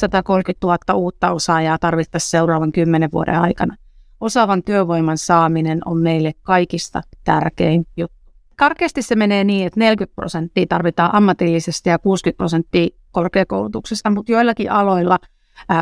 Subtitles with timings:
[0.00, 3.76] 130 000 uutta osaajaa tarvittaisiin seuraavan kymmenen vuoden aikana.
[4.20, 8.16] Osaavan työvoiman saaminen on meille kaikista tärkein juttu.
[8.56, 14.72] Karkeasti se menee niin, että 40 prosenttia tarvitaan ammatillisesti ja 60 prosenttia korkeakoulutuksesta, mutta joillakin
[14.72, 15.18] aloilla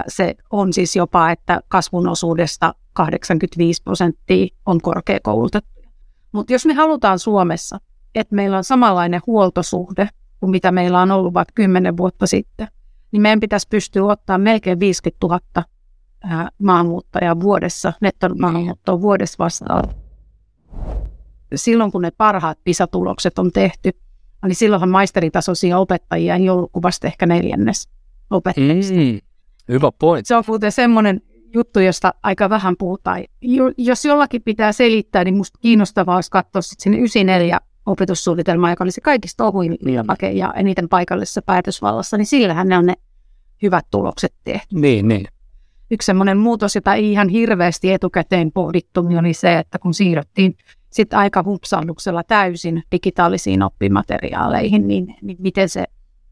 [0.08, 5.82] se on siis jopa, että kasvun osuudesta 85 prosenttia on korkeakoulutettu.
[6.32, 7.78] Mutta jos me halutaan Suomessa,
[8.14, 10.08] että meillä on samanlainen huoltosuhde
[10.40, 12.68] kuin mitä meillä on ollut vaikka 10 vuotta sitten,
[13.12, 15.40] niin meidän pitäisi pystyä ottaa melkein 50 000
[16.62, 19.84] maahanmuuttajaa vuodessa, nettomaahanmuuttoa vuodessa vastaan.
[21.54, 23.90] Silloin kun ne parhaat PISA-tulokset on tehty,
[24.46, 27.88] niin silloinhan maisteritasoisia opettajia ei ollut vasta ehkä neljännes
[28.30, 28.94] opettajista.
[28.94, 29.18] Mm,
[29.68, 30.26] hyvä point.
[30.26, 31.20] Se on muuten semmoinen
[31.54, 33.24] juttu, josta aika vähän puhutaan.
[33.78, 38.90] Jos jollakin pitää selittää, niin minusta kiinnostavaa olisi katsoa sitten sinne 94 opetussuunnitelmaa, joka oli
[38.90, 42.94] se kaikista ohuin ilmake ja eniten paikallisessa päätösvallassa, niin sillähän ne on ne
[43.62, 44.80] hyvät tulokset tehty.
[44.80, 45.26] Niin, niin.
[45.90, 50.56] Yksi semmoinen muutos, jota ei ihan hirveästi etukäteen pohdittu, niin oli se, että kun siirryttiin
[50.90, 55.84] sitten aika hupsannuksella täysin digitaalisiin oppimateriaaleihin, niin, niin miten se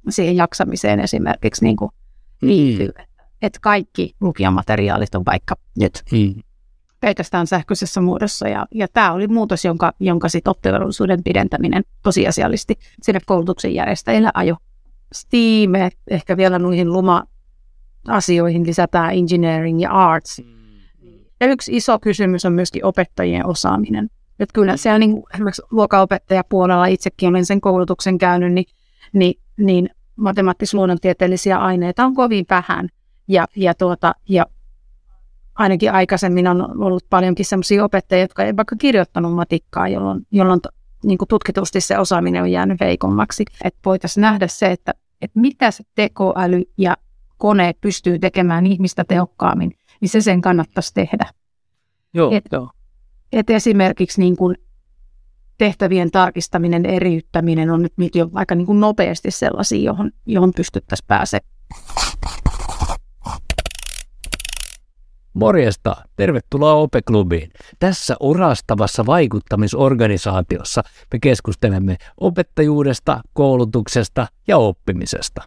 [0.09, 1.91] siihen jaksamiseen esimerkiksi niin kuin
[2.43, 2.89] liittyy.
[2.98, 3.05] Mm.
[3.43, 6.35] Että kaikki lukijamateriaalit on vaikka nyt mm
[7.00, 8.48] pelkästään sähköisessä muodossa.
[8.48, 14.56] Ja, ja tämä oli muutos, jonka, jonka sit oppivelvollisuuden pidentäminen tosiasiallisesti sinne koulutuksen järjestäjille ajo.
[15.14, 20.42] STEAM, ehkä vielä noihin luma-asioihin lisätään engineering ja arts.
[21.41, 24.11] Ja yksi iso kysymys on myöskin opettajien osaaminen.
[24.39, 28.67] Että kyllä siellä niin, esimerkiksi luokanopettajapuolella itsekin olen sen koulutuksen käynyt, niin,
[29.12, 32.89] niin, niin matemaattis-luonnontieteellisiä aineita on kovin vähän.
[33.28, 34.47] Ja, ja, tuota, ja
[35.57, 40.61] ainakin aikaisemmin on ollut paljonkin sellaisia opettajia, jotka ei vaikka kirjoittanut matikkaa, jolloin, jolloin
[41.05, 43.45] niin kuin tutkitusti se osaaminen on jäänyt heikommaksi.
[43.65, 46.97] Että voitaisiin nähdä se, että, että mitä se tekoäly ja
[47.39, 51.27] kone pystyy tekemään ihmistä tehokkaammin, niin se sen kannattaisi tehdä.
[52.15, 52.70] Joo, et, joo.
[53.33, 54.57] Et esimerkiksi niin kuin
[55.59, 61.51] tehtävien tarkistaminen, eriyttäminen on nyt jo aika niin kuin nopeasti sellaisia, johon, johon pystyttäisiin pääsemään.
[65.36, 67.51] Morjesta, tervetuloa OPE-klubiin.
[67.79, 70.83] Tässä orastavassa vaikuttamisorganisaatiossa
[71.13, 75.42] me keskustelemme opettajuudesta, koulutuksesta ja oppimisesta.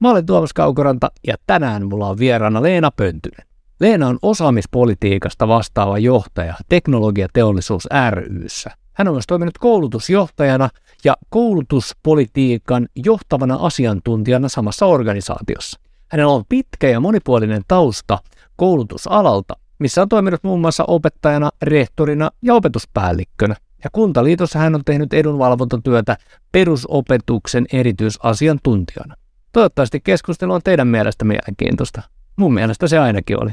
[0.00, 3.46] Mä olen Tuomas Kaukoranta ja tänään mulla on vieraana Leena Pöntynen.
[3.80, 8.70] Leena on osaamispolitiikasta vastaava johtaja Teknologiateollisuus ryssä.
[8.92, 10.68] Hän on myös toiminut koulutusjohtajana
[11.04, 15.83] ja koulutuspolitiikan johtavana asiantuntijana samassa organisaatiossa.
[16.14, 18.18] Hänellä on pitkä ja monipuolinen tausta
[18.56, 23.54] koulutusalalta, missä on toiminut muun muassa opettajana, rehtorina ja opetuspäällikkönä.
[23.84, 26.16] Ja Kuntaliitossa hän on tehnyt edunvalvontatyötä
[26.52, 29.14] perusopetuksen erityisasiantuntijana.
[29.52, 32.02] Toivottavasti keskustelu on teidän mielestä mielenkiintoista.
[32.36, 33.50] Mun mielestä se ainakin oli.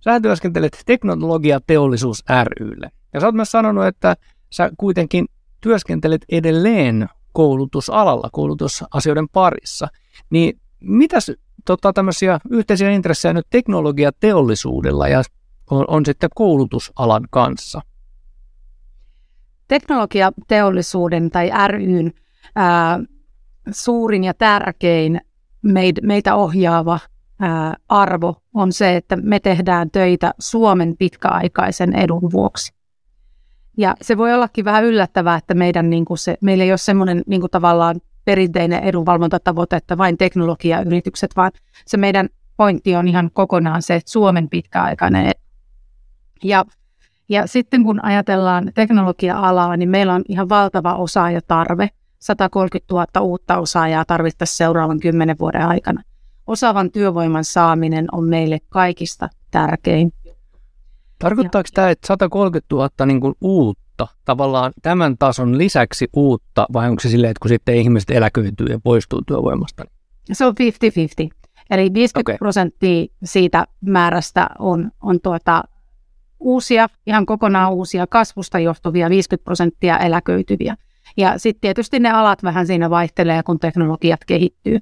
[0.00, 2.24] Sä työskentelet teknologiateollisuus
[2.60, 2.90] rylle.
[3.14, 4.16] Ja sä oot myös sanonut, että
[4.50, 5.26] sä kuitenkin
[5.60, 9.88] työskentelet edelleen koulutusalalla, koulutusasioiden parissa.
[10.30, 11.32] Niin mitäs
[11.64, 15.22] tota, tämmöisiä yhteisiä intressejä nyt teknologiateollisuudella ja
[15.70, 17.80] on, on sitten koulutusalan kanssa?
[19.68, 22.12] Teknologiateollisuuden tai ryn
[22.56, 23.00] ää,
[23.70, 25.20] suurin ja tärkein
[25.62, 26.98] meid, meitä ohjaava
[27.40, 32.81] ää, arvo on se, että me tehdään töitä Suomen pitkäaikaisen edun vuoksi.
[33.76, 37.22] Ja se voi ollakin vähän yllättävää, että meidän, niin kuin se, meillä ei ole semmoinen
[37.26, 41.50] niin kuin tavallaan perinteinen edunvalvontatavoite, että vain teknologiayritykset, vaan
[41.86, 45.32] se meidän pointti on ihan kokonaan se, että Suomen pitkäaikainen
[46.44, 46.64] ja,
[47.28, 51.88] ja sitten kun ajatellaan teknologia-alaa, niin meillä on ihan valtava osaajatarve.
[52.18, 56.02] 130 000 uutta osaajaa tarvittaisiin seuraavan kymmenen vuoden aikana.
[56.46, 60.12] Osaavan työvoiman saaminen on meille kaikista tärkein.
[61.22, 66.88] Tarkoittaako ja, tämä, että 130 000 niin kuin uutta tavallaan tämän tason lisäksi uutta, vai
[66.88, 69.84] onko se silleen, että kun sitten ihmiset eläköityy ja poistuu työvoimasta?
[70.32, 70.54] Se on
[71.32, 71.42] 50-50.
[71.70, 72.38] Eli 50 okay.
[72.38, 75.64] prosenttia siitä määrästä on, on tuota,
[76.40, 80.76] uusia, ihan kokonaan uusia kasvusta johtuvia, 50 prosenttia eläköityviä.
[81.16, 84.78] Ja sitten tietysti ne alat vähän siinä vaihtelee, kun teknologiat kehittyy.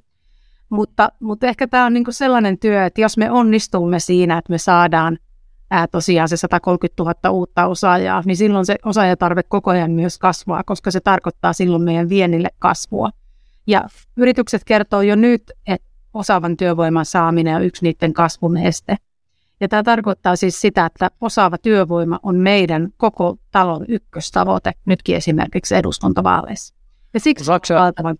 [0.69, 4.57] Mutta, mutta ehkä tämä on niinku sellainen työ, että jos me onnistumme siinä, että me
[4.57, 5.17] saadaan
[5.71, 10.63] ää, tosiaan se 130 000 uutta osaajaa, niin silloin se osaajatarve koko ajan myös kasvaa,
[10.65, 13.09] koska se tarkoittaa silloin meidän vienille kasvua.
[13.67, 13.83] Ja
[14.17, 18.95] yritykset kertoo jo nyt, että osaavan työvoiman saaminen on yksi niiden kasvun este.
[19.59, 25.75] Ja tämä tarkoittaa siis sitä, että osaava työvoima on meidän koko talon ykköstavoite, nytkin esimerkiksi
[25.75, 26.75] eduskuntavaaleissa.
[27.13, 27.75] Ja siksi Saksa...
[27.75, 28.15] valtavan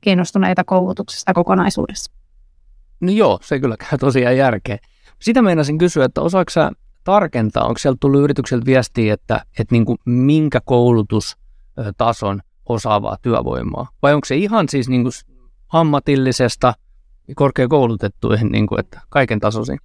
[0.00, 2.12] kiinnostuneita koulutuksesta kokonaisuudessa.
[3.00, 4.78] No joo, se kyllä käy tosiaan järkeä.
[5.22, 6.70] Sitä meinasin kysyä, että osaako sä
[7.04, 13.88] tarkentaa, onko sieltä tullut yritykseltä viestiä, että, että niin kuin minkä koulutustason osaavaa työvoimaa?
[14.02, 15.12] Vai onko se ihan siis niin kuin
[15.72, 16.74] ammatillisesta
[17.34, 19.78] korkeakoulutettuihin, niin kuin, että kaiken tasoisin?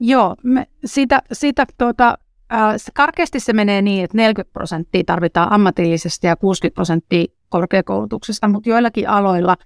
[0.00, 2.18] Joo, me, sitä, sitä tuota,
[2.52, 8.68] äh, karkeasti se menee niin, että 40 prosenttia tarvitaan ammatillisesta ja 60 prosenttia korkeakoulutuksesta, mutta
[8.68, 9.56] joillakin aloilla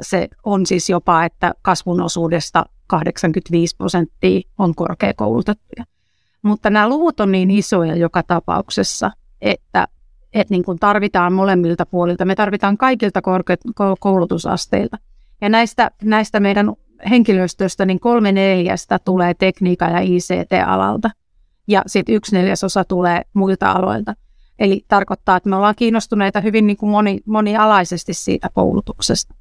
[0.00, 5.84] se on siis jopa, että kasvun osuudesta 85 prosenttia on korkeakoulutettuja.
[6.42, 9.10] Mutta nämä luvut on niin isoja joka tapauksessa,
[9.40, 9.88] että,
[10.32, 12.24] että niin kuin tarvitaan molemmilta puolilta.
[12.24, 13.20] Me tarvitaan kaikilta
[14.00, 14.98] koulutusasteilta.
[15.40, 16.72] Ja näistä, näistä meidän
[17.10, 21.10] henkilöstöstä niin kolme neljästä tulee tekniikan ja ICT-alalta.
[21.68, 24.14] Ja sitten yksi neljäsosa tulee muilta aloilta.
[24.58, 29.34] Eli tarkoittaa, että me ollaan kiinnostuneita hyvin niin kuin moni, monialaisesti siitä koulutuksesta.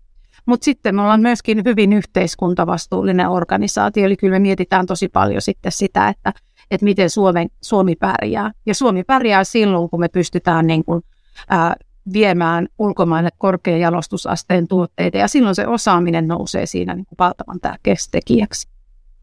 [0.45, 5.71] Mutta sitten me ollaan myöskin hyvin yhteiskuntavastuullinen organisaatio, eli kyllä me mietitään tosi paljon sitten
[5.71, 6.33] sitä, että,
[6.71, 8.51] että miten Suomen, Suomi pärjää.
[8.65, 11.01] Ja Suomi pärjää silloin, kun me pystytään niin kuin,
[11.49, 11.75] ää,
[12.13, 18.11] viemään ulkomaille korkean jalostusasteen tuotteita, ja silloin se osaaminen nousee siinä niin kuin valtavan tärkeäksi
[18.11, 18.67] tekijäksi.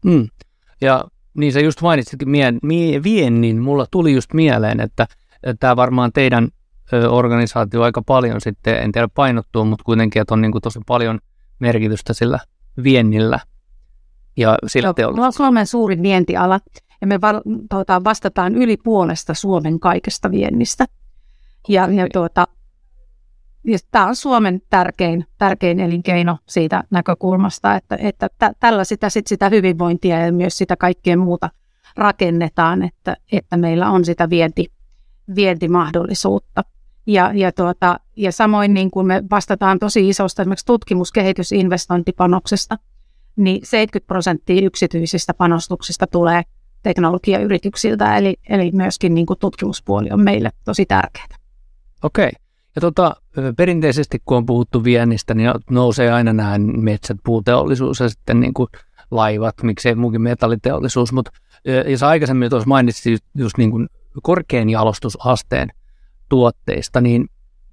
[0.05, 0.27] Mm.
[0.81, 1.03] Ja
[1.37, 5.07] niin sä just mainitsitkin mie- mie- viennin, mulla tuli just mieleen, että
[5.59, 6.47] tämä varmaan teidän
[7.09, 11.19] organisaatio aika paljon sitten, en tiedä painottuu, mutta kuitenkin, että on niin kuin tosi paljon
[11.59, 12.39] merkitystä sillä
[12.83, 13.39] viennillä
[14.37, 15.23] ja sillä teollisuudella.
[15.23, 16.59] Me on Suomen suurin vientiala,
[17.01, 20.85] ja me va- tuota, vastataan yli puolesta Suomen kaikesta viennistä.
[21.67, 21.95] Ja, okay.
[21.95, 22.47] ja tuota,
[23.63, 29.27] ja tämä on Suomen tärkein, tärkein elinkeino siitä näkökulmasta, että, että tä, tällä sitä, sit
[29.27, 31.49] sitä hyvinvointia ja myös sitä kaikkea muuta
[31.95, 34.65] rakennetaan, että, että meillä on sitä vienti,
[35.35, 36.63] vientimahdollisuutta.
[37.07, 42.77] Ja, ja, tuota, ja samoin niin kuin me vastataan tosi isosta esimerkiksi tutkimuskehitysinvestointipanoksesta,
[43.35, 46.41] niin 70 prosenttia yksityisistä panostuksista tulee
[46.83, 51.27] teknologiayrityksiltä, eli, eli myöskin niin kuin tutkimuspuoli on meille tosi tärkeää.
[52.03, 52.31] Okei.
[52.75, 53.15] Ja tota,
[53.57, 58.67] perinteisesti kun on puhuttu viennistä, niin nousee aina nämä metsät, puuteollisuus ja sitten niin kuin
[59.11, 61.31] laivat, miksei muukin metalliteollisuus, mutta
[61.87, 63.89] jos aikaisemmin tuossa mainitsit just niin kuin
[64.23, 65.69] korkean jalostusasteen
[66.29, 67.27] tuotteista, niin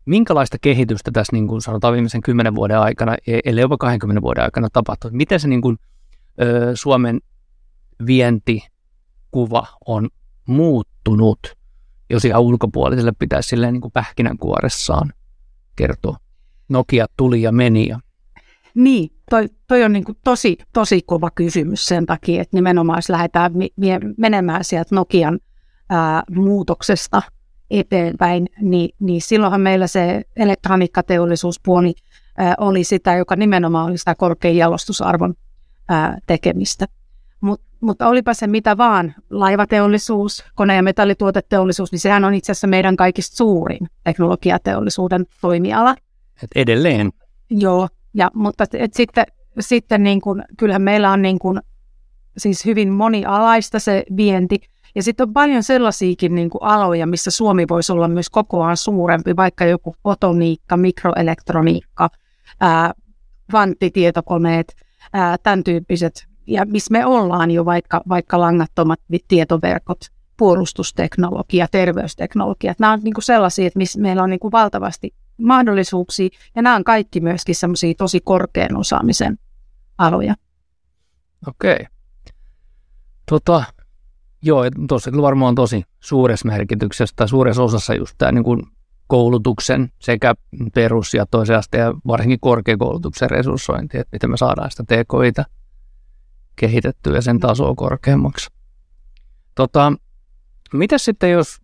[0.04, 4.44] minkälaista kehitystä tässä niin kuin sanotaan viimeisen kymmenen vuoden aikana, e-, ellei jopa 20 vuoden
[4.44, 5.10] aikana tapahtuu?
[5.12, 5.76] Miten se niin kuin,
[6.42, 7.20] ö, Suomen
[8.06, 10.08] vientikuva on
[10.46, 11.56] muuttunut
[12.10, 15.12] jos ihan ulkopuoliselle pitäisi silleen niin kuin pähkinänkuoressaan
[15.76, 16.16] kertoa.
[16.68, 17.88] Nokia tuli ja meni.
[17.88, 18.00] Ja...
[18.74, 23.08] Niin, toi, toi on niin kuin tosi, tosi kova kysymys sen takia, että nimenomaan jos
[23.08, 23.52] lähdetään
[24.16, 25.38] menemään sieltä Nokian
[25.90, 27.22] ää, muutoksesta
[27.80, 31.94] eteenpäin, niin, niin silloinhan meillä se elektroniikkateollisuuspuoli
[32.38, 35.34] ää, oli sitä, joka nimenomaan oli sitä korkean jalostusarvon
[35.88, 36.86] ää, tekemistä.
[37.40, 42.66] Mutta mutta olipa se mitä vaan, laivateollisuus, kone- ja metallituoteteollisuus, niin sehän on itse asiassa
[42.66, 45.94] meidän kaikista suurin teknologiateollisuuden toimiala.
[46.42, 47.12] Et edelleen.
[47.50, 49.24] Joo, ja, mutta et sitten,
[49.60, 51.60] sitten niin kun, kyllähän meillä on niin kun,
[52.38, 54.60] siis hyvin monialaista se vienti,
[54.94, 59.36] ja sitten on paljon sellaisiakin niin kuin aloja, missä Suomi voisi olla myös kokoaan suurempi,
[59.36, 62.10] vaikka joku fotoniikka, mikroelektroniikka,
[63.50, 64.76] kvanttitietokoneet,
[65.42, 69.98] tämän tyyppiset ja missä me ollaan jo vaikka, vaikka langattomat tietoverkot,
[70.36, 72.74] puolustusteknologia, terveysteknologia.
[72.78, 76.76] Nämä on niin kuin sellaisia, että missä meillä on niin kuin valtavasti mahdollisuuksia ja nämä
[76.76, 79.38] on kaikki myöskin sellaisia tosi korkean osaamisen
[79.98, 80.34] aloja.
[81.48, 81.86] Okei.
[83.30, 83.64] Tota,
[84.44, 88.44] joo, tuossa kyllä varmaan tosi suuressa merkityksessä tai suuressa osassa just tämä niin
[89.06, 90.34] koulutuksen sekä
[90.74, 95.44] perus- ja toisen asteen ja varsinkin korkeakoulutuksen resurssointi, että miten me saadaan sitä TKItä
[96.56, 98.50] kehitettyä ja sen tasoa korkeammaksi.
[99.54, 99.92] Tota,
[100.72, 101.58] mitä sitten, jos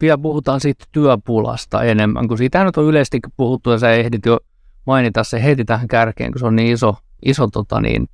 [0.00, 4.40] vielä puhutaan siitä työpulasta enemmän, kun siitä nyt on yleisesti puhuttu ja sä ehdit jo
[4.86, 8.08] mainita se heti tähän kärkeen, kun se on niin iso, iso tota niin,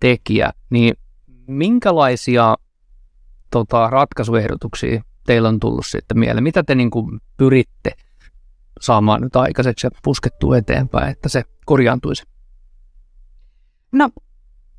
[0.00, 0.94] tekijä, niin
[1.46, 2.56] minkälaisia
[3.50, 6.44] tota, ratkaisuehdotuksia teillä on tullut sitten mieleen?
[6.44, 7.92] Mitä te niin kuin, pyritte
[8.80, 12.22] saamaan nyt aikaiseksi ja puskettua eteenpäin, että se korjaantuisi?
[13.92, 14.10] No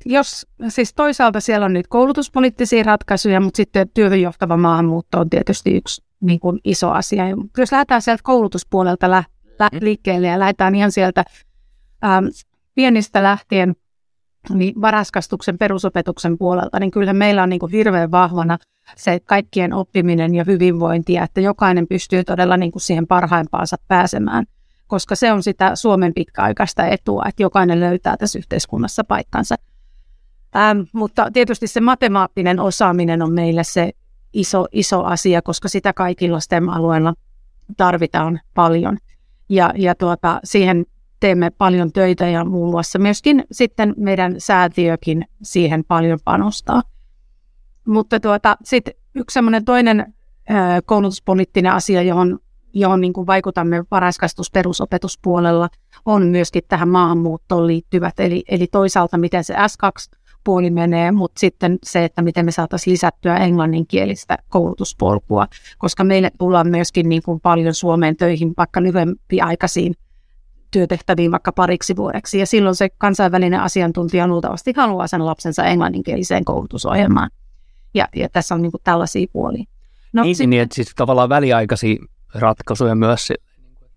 [0.06, 5.76] jos, siis toisaalta siellä on nyt koulutuspoliittisia ratkaisuja, mutta sitten työhön johtava maahanmuutto on tietysti
[5.76, 7.24] yksi niin kuin iso asia.
[7.58, 9.24] Jos lähdetään sieltä koulutuspuolelta lä-
[9.58, 9.78] lä- mm.
[9.82, 11.24] liikkeelle ja lähdetään ihan sieltä
[12.04, 12.26] ähm,
[12.74, 13.76] pienistä lähtien
[14.54, 18.58] niin varaskastuksen perusopetuksen puolelta, niin kyllä meillä on niin kuin hirveän vahvana
[18.96, 24.44] se kaikkien oppiminen ja hyvinvointi, ja että jokainen pystyy todella niin kuin siihen parhaimpaansa pääsemään.
[24.86, 29.54] koska se on sitä Suomen pitkäaikaista etua, että jokainen löytää tässä yhteiskunnassa paikkansa.
[30.56, 33.92] Ähm, mutta tietysti se matemaattinen osaaminen on meille se
[34.32, 37.14] iso, iso asia, koska sitä kaikilla STEM-alueilla
[37.76, 38.98] tarvitaan paljon.
[39.48, 40.86] Ja, ja tuota, siihen
[41.20, 46.82] teemme paljon töitä ja muun muassa myöskin sitten meidän säätiökin siihen paljon panostaa.
[47.86, 50.14] Mutta tuota, sitten yksi semmoinen toinen
[50.84, 52.38] koulutuspoliittinen asia, johon,
[52.72, 55.68] johon niin kuin vaikutamme varhaiskasvatus perusopetuspuolella,
[56.04, 58.20] on myöskin tähän maahanmuuttoon liittyvät.
[58.20, 62.92] Eli, eli toisaalta miten se S2 puoli menee, mutta sitten se, että miten me saataisiin
[62.92, 65.46] lisättyä englanninkielistä koulutuspolkua,
[65.78, 69.94] koska meille tullaan myöskin niin kuin paljon Suomeen töihin vaikka lyhyempiaikaisiin
[70.70, 77.30] työtehtäviin vaikka pariksi vuodeksi, ja silloin se kansainvälinen asiantuntija luultavasti haluaa sen lapsensa englanninkieliseen koulutusohjelmaan.
[77.94, 79.64] Ja, ja tässä on niin kuin tällaisia puolia.
[80.12, 81.96] No, niin, sit, niin, että siis tavallaan väliaikaisia
[82.34, 83.32] ratkaisuja myös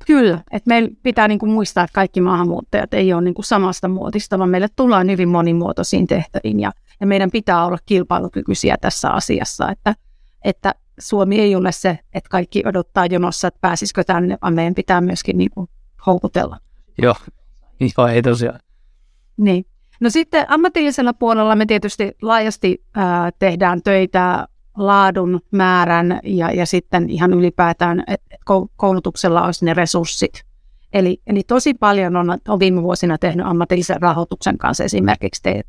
[0.06, 3.88] Kyllä, että meillä pitää niin kuin muistaa, että kaikki maahanmuuttajat ei ole niin kuin samasta
[3.88, 9.70] muotista, vaan meille tullaan hyvin monimuotoisiin tehtäviin ja, ja meidän pitää olla kilpailukykyisiä tässä asiassa,
[9.70, 9.96] että,
[10.46, 15.02] että Suomi ei ole se, että kaikki odottaa jonossa, että pääsisikö tänne, vaan meidän pitää
[15.02, 15.68] myöskin niin kuin
[16.06, 16.58] houkutella.
[17.02, 17.16] Joo,
[17.80, 18.60] Joo ei tosiaan.
[19.38, 19.66] Niin.
[20.00, 27.10] No sitten ammatillisella puolella me tietysti laajasti ää, tehdään töitä laadun, määrän ja, ja sitten
[27.10, 28.38] ihan ylipäätään, että
[28.76, 30.44] koulutuksella olisi ne resurssit.
[30.94, 35.62] Eli, eli tosi paljon on, on viime vuosina tehnyt ammatillisen rahoituksen kanssa esimerkiksi te,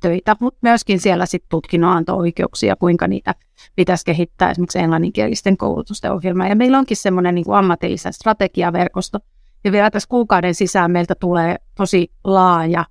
[0.00, 3.34] töitä, mutta myöskin siellä sitten tutkinnonanto-oikeuksia, kuinka niitä
[3.76, 6.48] pitäisi kehittää esimerkiksi englanninkielisten koulutusten ohjelmaa.
[6.48, 9.18] Ja meillä onkin semmoinen niin ammatillisen strategiaverkosto,
[9.64, 12.84] ja vielä tässä kuukauden sisään meiltä tulee tosi laaja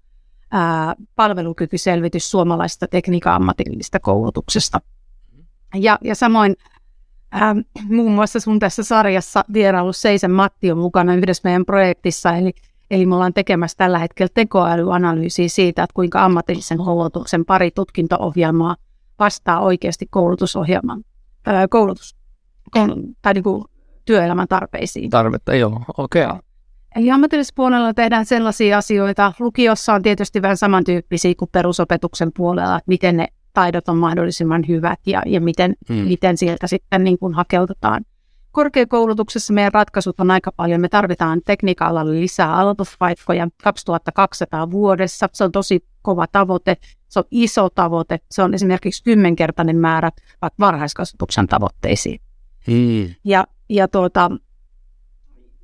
[0.51, 4.81] ää, palvelukykyselvitys suomalaisesta tekniikan ammatillisesta koulutuksesta.
[5.75, 6.55] Ja, ja samoin
[7.31, 7.55] ää,
[7.89, 12.53] muun muassa sun tässä sarjassa vierailu Seisen Matti on mukana yhdessä meidän projektissa, eli,
[12.91, 18.75] eli me ollaan tekemässä tällä hetkellä tekoälyanalyysiä siitä, että kuinka ammatillisen koulutuksen pari tutkinto-ohjelmaa
[19.19, 21.03] vastaa oikeasti koulutusohjelman,
[21.45, 22.15] ää, koulutus,
[22.71, 23.63] koul, tai niin kuin
[24.05, 25.09] työelämän tarpeisiin.
[25.09, 26.25] Tarvetta, joo, okei.
[26.25, 26.39] Okay.
[26.95, 29.33] Eli ammatillisessa puolella tehdään sellaisia asioita.
[29.39, 34.99] Lukiossa on tietysti vähän samantyyppisiä kuin perusopetuksen puolella, että miten ne taidot on mahdollisimman hyvät
[35.05, 35.95] ja, ja miten, mm.
[35.95, 38.05] miten sieltä sitten niin kuin hakeutetaan.
[38.51, 40.81] Korkeakoulutuksessa meidän ratkaisut on aika paljon.
[40.81, 45.29] Me tarvitaan tekniikalla lisää aloituspaikkoja 2200 vuodessa.
[45.33, 46.77] Se on tosi kova tavoite.
[47.09, 48.19] Se on iso tavoite.
[48.31, 52.19] Se on esimerkiksi kymmenkertainen määrä vaikka varhaiskasvatuksen tavoitteisiin.
[52.67, 53.15] Mm.
[53.23, 54.31] Ja, ja tuota,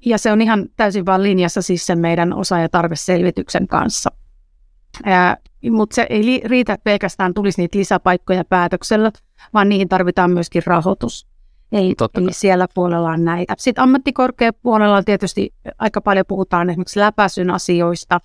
[0.05, 4.09] ja se on ihan täysin vain linjassa siis sen meidän osa- ja tarveselvityksen kanssa.
[5.71, 9.11] Mutta se ei riitä, että pelkästään tulisi niitä lisäpaikkoja päätöksellä,
[9.53, 11.27] vaan niihin tarvitaan myöskin rahoitus.
[11.71, 13.55] Ei, eli siellä puolella on näitä.
[13.57, 18.19] Sitten ammattikorkeapuolella tietysti aika paljon puhutaan esimerkiksi läpäisyn asioista.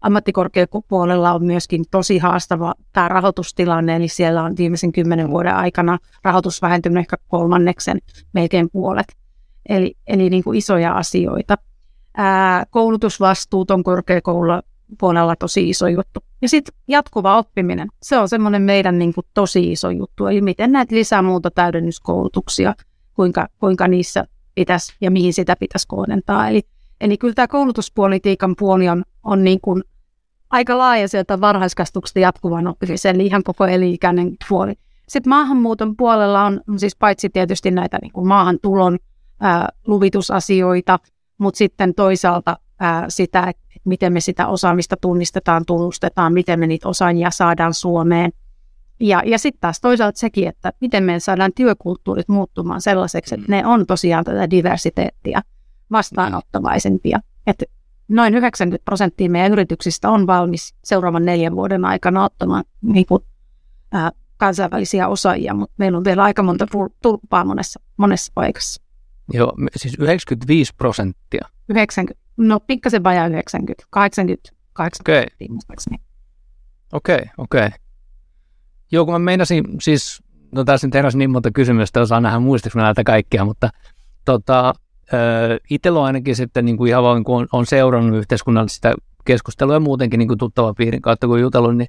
[0.00, 6.62] Ammattikorkeapuolella on myöskin tosi haastava tämä rahoitustilanne, eli siellä on viimeisen kymmenen vuoden aikana rahoitus
[6.62, 7.98] vähentynyt ehkä kolmanneksen,
[8.32, 9.06] melkein puolet
[9.68, 11.58] eli, eli niin kuin isoja asioita.
[12.16, 14.62] Ää, koulutusvastuut on korkeakoululla
[15.00, 16.20] puolella tosi iso juttu.
[16.42, 20.26] Ja sitten jatkuva oppiminen, se on semmoinen meidän niin kuin tosi iso juttu.
[20.26, 22.74] Eli miten näitä lisää muuta täydennyskoulutuksia,
[23.14, 26.48] kuinka, kuinka niissä pitäisi ja mihin sitä pitäisi kohdentaa.
[26.48, 26.62] Eli,
[27.00, 29.84] eli kyllä tämä koulutuspolitiikan puoli on, on niin kuin
[30.50, 34.74] aika laaja sieltä varhaiskasvatuksesta jatkuvan oppimisen, eli ihan koko eliikäinen puoli.
[35.08, 38.98] Sitten maahanmuuton puolella on, on siis paitsi tietysti näitä niin kuin maahantulon
[39.40, 40.98] ää, luvitusasioita,
[41.38, 46.88] mutta sitten toisaalta ää, sitä, että miten me sitä osaamista tunnistetaan, tunnustetaan, miten me niitä
[46.88, 48.32] osaajia saadaan Suomeen.
[49.00, 53.66] Ja, ja sitten taas toisaalta sekin, että miten me saadaan työkulttuurit muuttumaan sellaiseksi, että ne
[53.66, 55.42] on tosiaan tätä diversiteettiä
[55.90, 57.20] vastaanottavaisempia.
[57.46, 57.64] Että
[58.08, 63.24] noin 90 prosenttia meidän yrityksistä on valmis seuraavan neljän vuoden aikana ottamaan niin kuin,
[63.92, 66.66] ää, kansainvälisiä osaajia, mutta meillä on vielä aika monta
[67.02, 68.82] tulppaa monessa, monessa paikassa.
[69.32, 71.48] Joo, siis 95 prosenttia.
[71.68, 75.94] 90, no pikkasen vajaa 90, 80, 80 okay.
[76.92, 77.66] Okei, okay, okei.
[77.66, 77.78] Okay.
[78.92, 82.78] Joo, kun mä meinasin, siis, no tässä nyt heräsi niin monta kysymystä, osaa nähdä muistiksi
[82.78, 83.70] näitä kaikkia, mutta
[84.24, 84.74] tota,
[85.70, 88.94] itsellä on ainakin sitten niin kuin ihan vaan, kun on, on seurannut yhteiskunnallista
[89.24, 91.88] keskustelua ja muutenkin niin kuin tuttava piirin kautta, kun jutellut, niin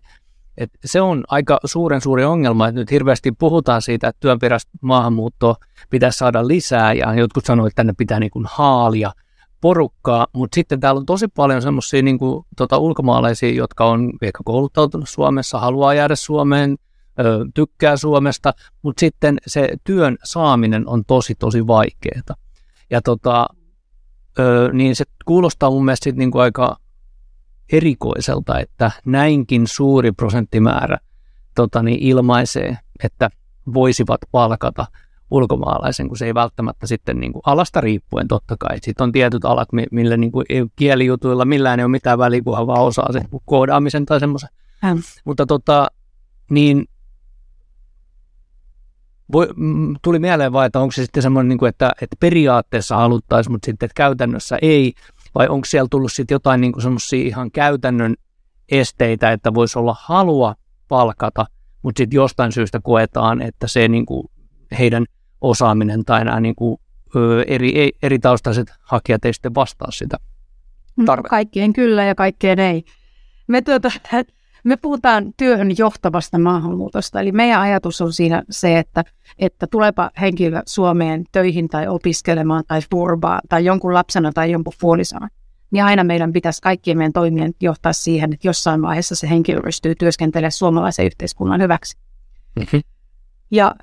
[0.60, 5.56] et se on aika suuren suuri ongelma, että nyt hirveästi puhutaan siitä, että työnperäistä maahanmuuttoa
[5.89, 9.12] pitäisi saada lisää ja jotkut sanoivat, että tänne pitää niin kuin haalia
[9.62, 12.20] porukkaa, mutta sitten täällä on tosi paljon semmoisia niin
[12.58, 16.78] tota, ulkomaalaisia, jotka on ehkä kouluttautunut Suomessa, haluaa jäädä Suomeen,
[17.20, 22.36] ö, tykkää Suomesta, mutta sitten se työn saaminen on tosi tosi vaikeaa.
[22.89, 23.48] Ja tota,
[24.39, 26.78] ö, niin se kuulostaa mun mielestä sit niin kuin aika
[27.71, 30.97] erikoiselta, että näinkin suuri prosenttimäärä
[31.55, 33.29] tota, niin ilmaisee, että
[33.73, 34.85] voisivat palkata
[35.31, 38.77] ulkomaalaisen, kun se ei välttämättä sitten niin kuin alasta riippuen totta kai.
[38.81, 40.45] Sitten on tietyt alat, millä niin kuin
[40.75, 44.49] kielijutuilla millään ei ole mitään väliä, kunhan vaan osaa sen koodaamisen tai semmoisen.
[44.88, 45.01] Hmm.
[45.25, 45.88] Mutta tota,
[46.51, 46.85] niin
[49.31, 49.47] voi,
[50.01, 53.65] tuli mieleen vaan, että onko se sitten semmoinen, niin kuin, että, että periaatteessa haluttaisiin, mutta
[53.65, 54.93] sitten että käytännössä ei,
[55.39, 58.15] vai onko siellä tullut sitten jotain niin semmoisia ihan käytännön
[58.72, 60.55] esteitä, että voisi olla halua
[60.88, 61.46] palkata,
[61.81, 64.27] mutta sitten jostain syystä koetaan, että se niin kuin
[64.79, 65.05] heidän
[65.41, 66.81] osaaminen tai nämä niin kuin,
[67.15, 70.17] ö, eri, eri taustaiset hakijat ei sitten vastaa sitä
[70.98, 71.29] no, tarvetta.
[71.29, 72.84] Kaikkien kyllä ja kaikkien ei.
[73.48, 73.91] Me, tuota,
[74.63, 79.04] me puhutaan työhön johtavasta maahanmuutosta, eli meidän ajatus on siinä se, että,
[79.39, 85.28] että tulepa henkilö Suomeen töihin tai opiskelemaan tai furbaa tai jonkun lapsena tai jonkun puolisona,
[85.72, 89.96] niin aina meidän pitäisi kaikkien meidän toimien johtaa siihen, että jossain vaiheessa se henkilö pystyy
[89.96, 91.98] työskentelemään suomalaisen yhteiskunnan hyväksi.
[92.56, 92.82] Mm-hmm.
[93.51, 93.75] Ja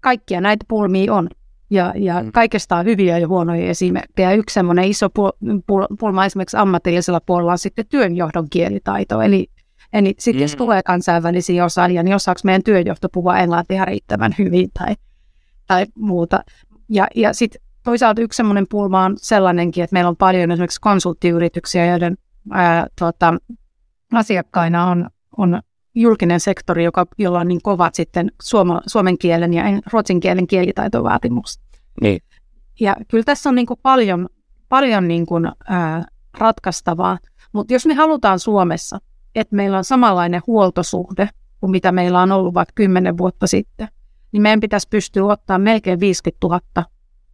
[0.00, 1.28] kaikkia näitä pulmia on.
[1.70, 2.32] Ja, ja mm.
[2.32, 4.32] kaikesta on hyviä ja huonoja esimerkkejä.
[4.32, 9.20] Yksi semmoinen iso pul- pul- pulma esimerkiksi ammatillisella puolella on sitten työnjohdon kielitaito.
[9.22, 9.46] Eli,
[9.92, 10.42] eli sitten mm.
[10.42, 14.94] jos tulee kansainvälisiä osaajia, niin osaako meidän työnjohto puhua englantia riittävän hyvin tai,
[15.66, 16.44] tai muuta.
[16.88, 21.86] Ja, ja sitten toisaalta yksi semmoinen pulma on sellainenkin, että meillä on paljon esimerkiksi konsulttiyrityksiä,
[21.86, 22.16] joiden
[22.50, 23.34] ää, tuota,
[24.12, 25.62] asiakkaina on, on
[25.94, 31.62] julkinen sektori, joka, jolla on niin kovat sitten suoma, suomen kielen ja ruotsin kielen kielitaitovaatimukset.
[32.00, 32.20] Niin.
[32.80, 34.28] Ja kyllä tässä on niin kuin paljon,
[34.68, 36.04] paljon niin kuin, ää,
[36.38, 37.18] ratkaistavaa,
[37.52, 38.98] mutta jos me halutaan Suomessa,
[39.34, 41.28] että meillä on samanlainen huoltosuhde
[41.60, 43.88] kuin mitä meillä on ollut vaikka kymmenen vuotta sitten,
[44.32, 46.60] niin meidän pitäisi pystyä ottaa melkein 50 000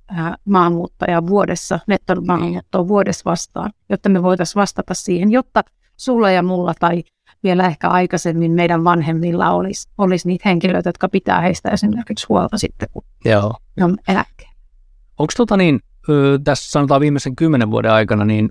[0.08, 5.64] ää, maahanmuuttajaa vuodessa, nettomaahanmuuttoa vuodessa vastaan, jotta me voitaisiin vastata siihen, jotta
[5.96, 7.02] sulla ja mulla tai
[7.46, 12.88] vielä ehkä aikaisemmin meidän vanhemmilla olisi, olisi niitä henkilöitä, jotka pitää heistä esimerkiksi huolta sitten,
[12.92, 13.54] kun Joo.
[13.76, 14.50] ne on eläkkeen.
[15.18, 15.80] Onko tota niin,
[16.44, 18.50] tässä sanotaan viimeisen kymmenen vuoden aikana, niin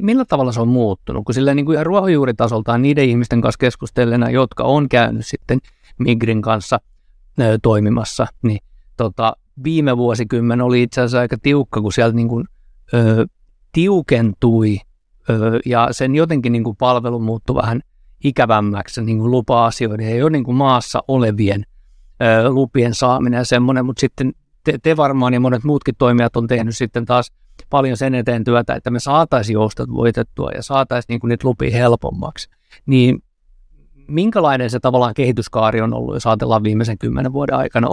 [0.00, 1.24] millä tavalla se on muuttunut?
[1.24, 5.58] Kun silleen niin kuin ihan ruohonjuuritasoltaan niiden ihmisten kanssa keskustellena, jotka on käynyt sitten
[5.98, 6.80] Migrin kanssa
[7.40, 8.58] ö, toimimassa, niin
[8.96, 12.44] tota, viime vuosikymmen oli itse asiassa aika tiukka, kun sieltä niin kuin,
[12.94, 13.26] ö,
[13.72, 14.78] tiukentui
[15.30, 17.80] ö, ja sen jotenkin niin kuin palvelu muuttui vähän
[18.24, 21.66] ikävämmäksi niin kuin lupa-asioiden ja jo niin kuin maassa olevien
[22.22, 24.32] ö, lupien saaminen ja semmoinen, mutta sitten
[24.64, 27.32] te, te varmaan ja monet muutkin toimijat on tehnyt sitten taas
[27.70, 31.70] paljon sen eteen työtä, että me saataisiin joustot voitettua ja saataisiin niin kuin niitä lupia
[31.76, 32.48] helpommaksi.
[32.86, 33.22] Niin
[34.08, 37.88] minkälainen se tavallaan kehityskaari on ollut, jos ajatellaan viimeisen kymmenen vuoden aikana?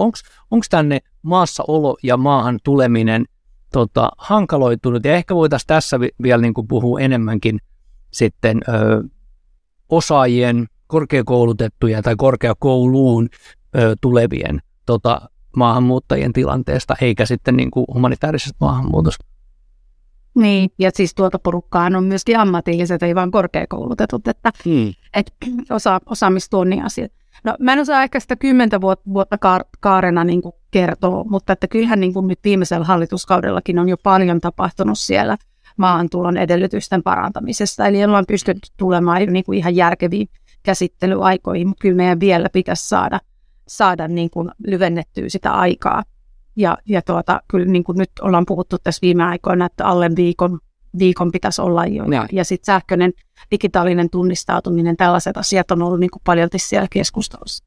[0.50, 3.24] Onko tänne maassaolo ja maahan tuleminen
[3.72, 5.04] tota, hankaloitunut?
[5.04, 7.58] Ja ehkä voitaisiin tässä vielä niin kuin puhua enemmänkin
[8.10, 9.02] sitten ö,
[9.90, 13.28] osaajien, korkeakoulutettujen tai korkeakouluun
[13.76, 15.20] ö, tulevien tota,
[15.56, 19.24] maahanmuuttajien tilanteesta, eikä sitten niin kuin humanitaarisesta maahanmuutosta.
[20.34, 24.92] Niin, ja siis tuota porukkaa on myöskin ammatilliset, ei vaan korkeakoulutetut, että hmm.
[25.14, 25.32] et,
[25.70, 27.12] osa, osaamistunnin asiat.
[27.44, 31.52] No mä en osaa ehkä sitä kymmentä vuotta, vuotta kaar, kaarena niin kuin kertoa, mutta
[31.52, 35.36] että kyllähän niin kuin nyt viimeisellä hallituskaudellakin on jo paljon tapahtunut siellä
[35.80, 37.86] maahantulon edellytysten parantamisessa.
[37.86, 40.28] Eli ollaan pystytty tulemaan niin kuin ihan järkeviin
[40.62, 43.20] käsittelyaikoihin, mutta kyllä meidän vielä pitäisi saada,
[43.68, 46.02] saada niin kuin lyvennettyä sitä aikaa.
[46.56, 50.58] Ja, ja tuota, kyllä niin kuin nyt ollaan puhuttu tässä viime aikoina, että alle viikon,
[50.98, 52.04] viikon pitäisi olla jo.
[52.04, 53.12] Ja, ja sitten sähköinen
[53.50, 57.64] digitaalinen tunnistautuminen, tällaiset asiat on ollut niin kuin paljolti siellä keskustelussa.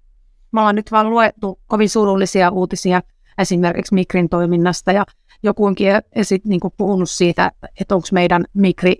[0.51, 3.01] Me ollaan nyt vaan luettu kovin surullisia uutisia
[3.37, 5.05] esimerkiksi Mikrin toiminnasta ja
[5.43, 8.95] joku onkin esit, niin kuin puhunut siitä, että onko meidän Mikri,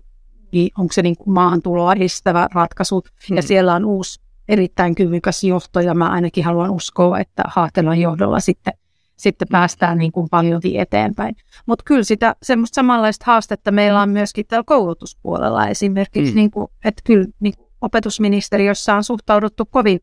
[0.51, 3.03] niin onko se niin kuin maahantuloa edistävä ratkaisu.
[3.29, 3.35] Hmm.
[3.35, 8.39] Ja siellä on uusi erittäin kyvykäs johto ja mä ainakin haluan uskoa, että Haatelan johdolla
[8.39, 8.73] sitten,
[9.15, 11.35] sitten päästään niin kuin paljon eteenpäin.
[11.65, 16.35] Mutta kyllä sitä semmoista samanlaista haastetta meillä on myöskin täällä koulutuspuolella esimerkiksi, hmm.
[16.35, 19.99] niin kuin, että kyllä niin kuin opetusministeriössä on suhtauduttu kovin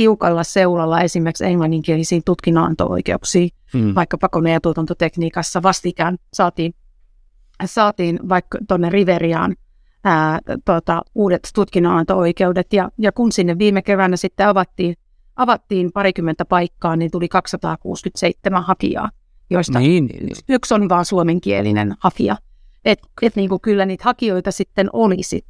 [0.00, 3.94] tiukalla seulalla esimerkiksi englanninkielisiin tutkinnanto-oikeuksiin, hmm.
[3.94, 6.74] vaikka kone- ja tuotantotekniikassa vastikään saatiin,
[7.64, 9.56] saatiin vaikka tuonne Riveriaan
[10.04, 14.96] ää, tota, uudet tutkinnananto-oikeudet, ja, ja kun sinne viime keväänä sitten avattiin,
[15.36, 19.10] avattiin parikymmentä paikkaa, niin tuli 267 hakijaa,
[19.50, 20.36] joista niin, niin, niin.
[20.48, 22.36] yksi on vain suomenkielinen hakija.
[22.84, 25.44] Että et, niin kyllä niitä hakijoita sitten olisi.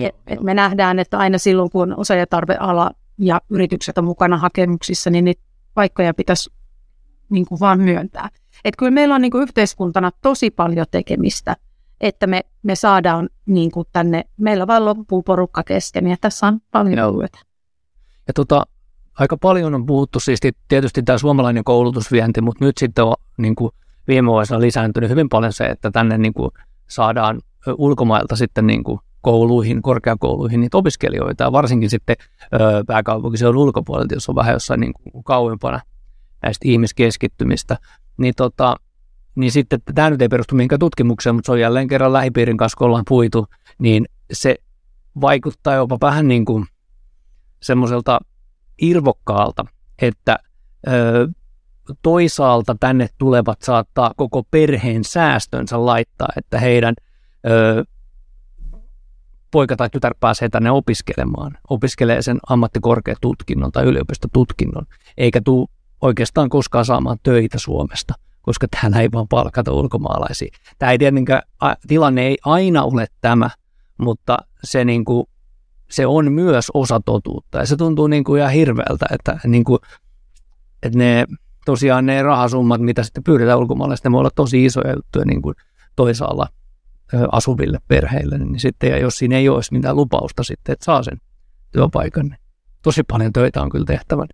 [0.00, 5.24] Et, et me nähdään, että aina silloin, kun osaajatarveala ja yritykset on mukana hakemuksissa, niin
[5.24, 5.42] niitä
[5.74, 6.50] paikkoja pitäisi
[7.30, 8.28] niin kuin vaan myöntää.
[8.64, 11.56] Että kyllä meillä on niin kuin yhteiskuntana tosi paljon tekemistä,
[12.00, 16.60] että me, me saadaan niin kuin tänne, meillä vaan loppuu porukka kesken ja tässä on
[16.70, 17.38] paljon työtä.
[18.26, 18.66] Ja tota,
[19.18, 23.70] aika paljon on puhuttu siis tietysti tämä suomalainen koulutusvienti, mutta nyt sitten on niin kuin
[24.08, 26.50] viime vuosina lisääntynyt hyvin paljon se, että tänne niin kuin
[26.88, 27.40] saadaan
[27.78, 32.16] ulkomailta sitten niin kuin kouluihin, korkeakouluihin niitä opiskelijoita, varsinkin sitten
[32.54, 35.80] ö, pääkaupunkiseudun ulkopuolelta, jos on vähän jossain niin kuin kauempana
[36.42, 37.78] näistä ihmiskeskittymistä,
[38.16, 38.76] niin, tota,
[39.34, 42.76] niin sitten tämä nyt ei perustu mihinkään tutkimukseen, mutta se on jälleen kerran lähipiirin kanssa,
[42.76, 43.46] kun ollaan puitu,
[43.78, 44.56] niin se
[45.20, 46.64] vaikuttaa jopa vähän niin kuin
[47.62, 48.20] semmoiselta
[48.82, 49.64] irvokkaalta,
[50.02, 50.38] että
[50.88, 51.28] ö,
[52.02, 56.94] toisaalta tänne tulevat saattaa koko perheen säästönsä laittaa, että heidän
[57.46, 57.84] ö,
[59.52, 64.86] poika tai tytär pääsee tänne opiskelemaan, opiskelee sen ammattikorkeatutkinnon tai yliopistotutkinnon,
[65.18, 65.68] eikä tule
[66.00, 70.56] oikeastaan koskaan saamaan töitä Suomesta, koska täällä ei vaan palkata ulkomaalaisia.
[70.78, 71.42] Tämä ei tietenkään,
[71.88, 73.50] tilanne ei aina ole tämä,
[73.98, 75.26] mutta se, niin kuin,
[75.90, 79.78] se on myös osa totuutta ja se tuntuu niin kuin ihan hirveältä, että, niin kuin,
[80.82, 81.26] että ne
[81.64, 85.54] tosiaan ne rahasummat, mitä sitten pyydetään ulkomaalaisista, ne voi olla tosi isoja juttuja niin kuin
[85.96, 86.46] toisaalla
[87.32, 91.20] asuville perheille, niin sitten, ja jos siinä ei olisi mitään lupausta sitten, että saa sen
[91.72, 92.38] työpaikan, niin
[92.82, 94.26] tosi paljon töitä on kyllä tehtävä.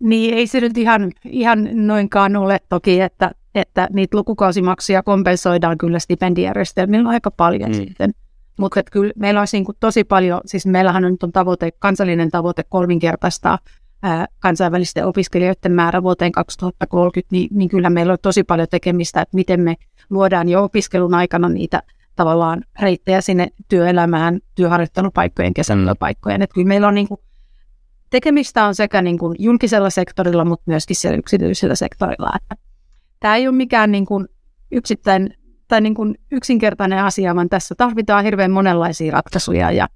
[0.00, 5.98] Niin ei se nyt ihan, ihan noinkaan ole toki, että, että niitä lukukausimaksuja kompensoidaan kyllä
[5.98, 7.74] stipendijärjestelmillä aika paljon mm.
[7.74, 8.10] sitten.
[8.58, 12.62] Mutta kyllä meillä olisi niin tosi paljon, siis meillähän on nyt on tavoite, kansallinen tavoite
[12.68, 13.58] kolminkertaistaa
[14.02, 19.34] ää, kansainvälisten opiskelijoiden määrä vuoteen 2030, niin, niin kyllä meillä on tosi paljon tekemistä, että
[19.34, 19.74] miten me
[20.10, 21.82] luodaan jo opiskelun aikana niitä
[22.16, 26.42] tavallaan reittejä sinne työelämään, työharjoittelupaikkojen, kesätyöpaikkojen.
[26.42, 27.20] Että kyllä meillä on niin kuin,
[28.10, 32.30] tekemistä on sekä niin kuin julkisella sektorilla, mutta myöskin siellä yksityisellä sektorilla.
[32.36, 32.56] Että
[33.20, 34.28] tämä ei ole mikään niin kuin
[34.70, 35.34] yksittäin
[35.68, 39.88] tai niin kuin yksinkertainen asia, vaan tässä tarvitaan hirveän monenlaisia ratkaisuja ja,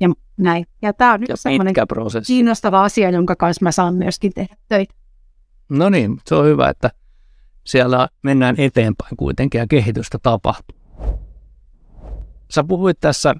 [0.00, 0.66] ja näin.
[0.82, 1.74] Ja tämä on nyt semmoinen
[2.26, 4.94] kiinnostava asia, jonka kanssa mä saan myöskin tehdä töitä.
[5.68, 6.90] No niin, se on hyvä, että
[7.64, 10.77] siellä mennään eteenpäin kuitenkin ja kehitystä tapahtuu.
[12.50, 13.34] Sä puhuit tässä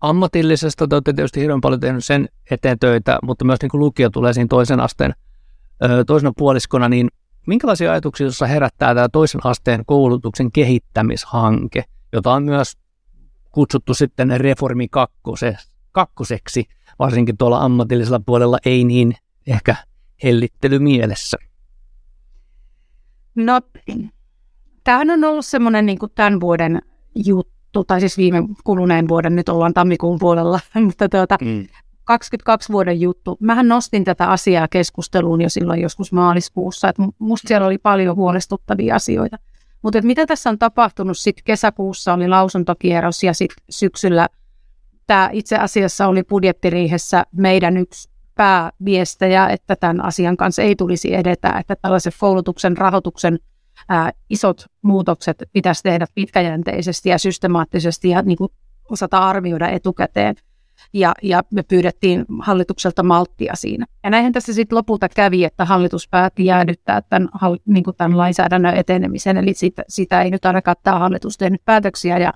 [0.00, 4.10] ammatillisesta, te olette tietysti hirveän paljon tehnyt sen eteen töitä, mutta myös niin kuin lukio
[4.10, 5.14] tulee siinä toisen asteen
[6.06, 7.08] toisena puoliskona, niin
[7.46, 12.72] minkälaisia ajatuksia jossa herättää tämä toisen asteen koulutuksen kehittämishanke, jota on myös
[13.50, 15.56] kutsuttu sitten reformi kakkose,
[15.92, 16.64] kakkoseksi,
[16.98, 19.14] varsinkin tuolla ammatillisella puolella ei niin
[19.46, 19.76] ehkä
[20.22, 21.36] hellittely mielessä?
[23.34, 23.60] No,
[24.84, 26.82] tämähän on ollut semmoinen niin tämän vuoden
[27.26, 31.66] juttu tai siis viime kuluneen vuoden, nyt ollaan tammikuun puolella, mutta tuota, mm.
[32.04, 33.36] 22 vuoden juttu.
[33.40, 38.94] Mähän nostin tätä asiaa keskusteluun jo silloin joskus maaliskuussa, että musta siellä oli paljon huolestuttavia
[38.94, 39.36] asioita.
[39.82, 44.28] Mutta mitä tässä on tapahtunut, sitten kesäkuussa oli lausuntokierros ja sitten syksyllä
[45.06, 51.58] tämä itse asiassa oli budjettiriihessä meidän yksi pääviestejä, että tämän asian kanssa ei tulisi edetä,
[51.58, 53.38] että tällaisen koulutuksen rahoituksen
[53.88, 58.52] ää, isot muutokset pitäisi tehdä pitkäjänteisesti ja systemaattisesti ja niin kuin
[58.90, 60.34] osata arvioida etukäteen.
[60.92, 63.86] Ja, ja me pyydettiin hallitukselta malttia siinä.
[64.04, 67.28] Ja näinhän tässä sitten lopulta kävi, että hallitus päätti jäädyttää tämän,
[67.66, 72.18] niin kuin tämän lainsäädännön etenemisen, eli siitä, sitä ei nyt ainakaan tämä hallitus tehnyt päätöksiä,
[72.18, 72.32] ja,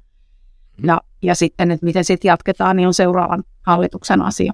[0.85, 4.53] ja, ja sitten, että miten sitten jatketaan, niin on seuraavan hallituksen asia.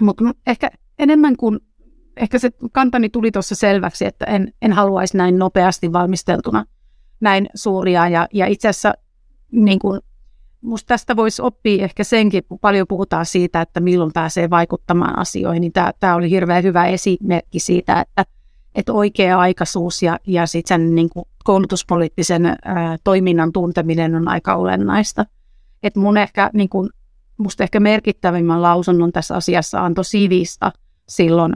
[0.00, 1.58] Mutta ehkä enemmän kuin
[2.18, 6.64] ehkä se kantani tuli tuossa selväksi, että en, en haluaisi näin nopeasti valmisteltuna
[7.20, 8.08] näin suuria.
[8.08, 8.94] Ja, ja itse asiassa
[9.52, 10.00] niin kuin,
[10.60, 15.60] musta tästä voisi oppia ehkä senkin, kun paljon puhutaan siitä, että milloin pääsee vaikuttamaan asioihin,
[15.60, 18.24] niin tämä, oli hirveän hyvä esimerkki siitä, että,
[18.74, 22.56] että oikea-aikaisuus ja, ja sitten sen niin kuin koulutuspoliittisen ää,
[23.04, 25.26] toiminnan tunteminen on aika olennaista.
[25.82, 26.90] Et mun ehkä, niin kuin,
[27.38, 30.72] musta ehkä merkittävimmän lausunnon tässä asiassa antoi Sivista
[31.08, 31.52] silloin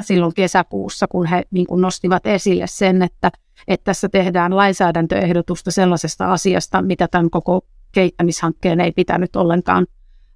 [0.00, 3.30] silloin kesäkuussa, kun he niin kuin nostivat esille sen, että,
[3.68, 7.60] että tässä tehdään lainsäädäntöehdotusta sellaisesta asiasta, mitä tämän koko
[7.92, 9.86] kehittämishankkeen ei pitänyt ollenkaan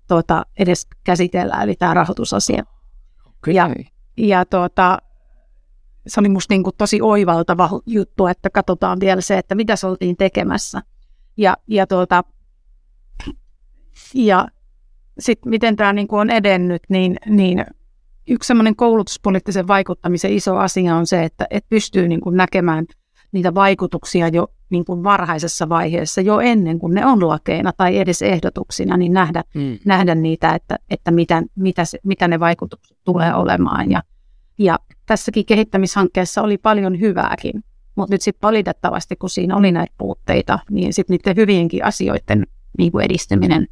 [0.09, 2.65] tuota, edes käsitellä, eli tämä rahoitusasia.
[3.27, 3.55] Okay.
[3.55, 3.71] Ja,
[4.17, 4.99] ja tuota,
[6.07, 9.87] se oli minusta niin kuin tosi oivaltava juttu, että katsotaan vielä se, että mitä se
[9.87, 10.83] oltiin tekemässä.
[11.37, 12.25] Ja, ja, tuota,
[14.15, 14.49] ja
[15.19, 17.65] sitten miten tämä niin on edennyt, niin, niin
[18.29, 22.87] yksi semmoinen koulutuspoliittisen vaikuttamisen iso asia on se, että, että pystyy niin kuin näkemään
[23.33, 28.23] niitä vaikutuksia jo niin kuin varhaisessa vaiheessa, jo ennen kuin ne on lakeina tai edes
[28.23, 29.79] ehdotuksina, niin nähdä, mm.
[29.85, 33.91] nähdä niitä, että, että mitä, mitä, se, mitä ne vaikutukset tulee olemaan.
[33.91, 34.03] Ja,
[34.59, 37.65] ja tässäkin kehittämishankkeessa oli paljon hyvääkin.
[37.95, 42.47] Mutta nyt sitten valitettavasti, kun siinä oli näitä puutteita, niin sitten niiden hyvienkin asioiden
[42.79, 43.67] niin kuin edistyminen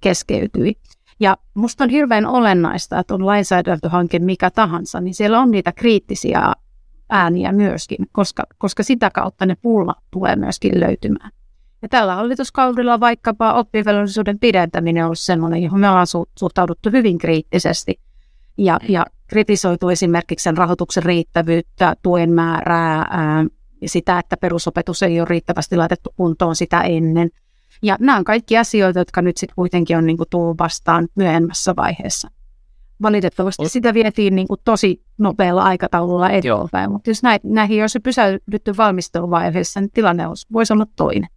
[0.00, 0.74] keskeytyi.
[1.20, 6.52] Ja musta on hirveän olennaista, että on lainsäädäntöhanke mikä tahansa, niin siellä on niitä kriittisiä
[7.10, 11.30] ääniä myöskin, koska, koska sitä kautta ne pulmat tulee myöskin löytymään.
[11.82, 17.18] Ja tällä hallituskaudella vaikkapa oppivelvollisuuden pidentäminen on ollut sellainen, johon me ollaan su- suhtauduttu hyvin
[17.18, 18.00] kriittisesti.
[18.58, 23.44] Ja, ja kritisoitu esimerkiksi sen rahoituksen riittävyyttä, tuen määrää, ää,
[23.80, 27.30] ja sitä, että perusopetus ei ole riittävästi laitettu kuntoon sitä ennen.
[27.82, 31.76] Ja nämä on kaikki asioita, jotka nyt sitten kuitenkin on niin kuin tullut vastaan myöhemmässä
[31.76, 32.28] vaiheessa.
[33.02, 38.76] Valitettavasti sitä vietiin niin kuin tosi nopealla aikataululla eteenpäin, mutta jos näihin, näihin olisi pysäydytty
[38.76, 41.28] valmisteluvaiheessa, niin tilanne olisi, voisi olla toinen.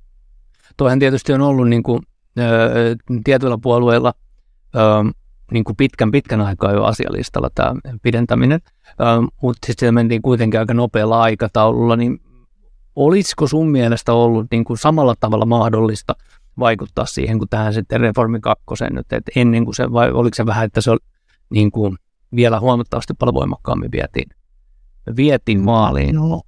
[0.78, 2.02] Toihan tietysti on ollut niin kuin,
[2.40, 4.14] ö, tietyillä puolueilla
[4.76, 4.80] ö,
[5.52, 8.94] niin kuin pitkän pitkän aikaa jo asialistalla tämä pidentäminen, ö,
[9.42, 12.20] mutta sitten mentiin kuitenkin aika nopealla aikataululla, niin
[12.98, 16.16] olisiko sun mielestä ollut niin kuin samalla tavalla mahdollista
[16.60, 20.46] vaikuttaa siihen kuin tähän sitten reformi kakkosen nyt, että ennen kuin se, vai oliko se
[20.46, 21.00] vähän, että se oli
[21.50, 21.98] niin kuin
[22.36, 24.30] vielä huomattavasti paljon voimakkaammin vietiin,
[25.18, 26.16] vietiin maaliin?
[26.16, 26.42] No.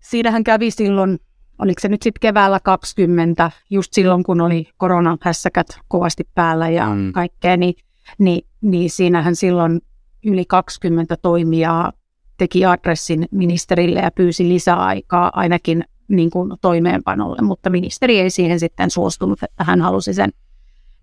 [0.00, 1.18] Siinähän kävi silloin,
[1.58, 6.94] oliko se nyt sitten keväällä 20, just silloin kun oli koronan hässäkät kovasti päällä ja
[6.94, 7.12] mm.
[7.12, 7.74] kaikkea, niin,
[8.18, 9.80] niin, niin siinähän silloin
[10.24, 11.92] yli 20 toimijaa
[12.40, 18.90] teki adressin ministerille ja pyysi lisäaikaa ainakin niin kuin toimeenpanolle, mutta ministeri ei siihen sitten
[18.90, 20.30] suostunut, että hän halusi sen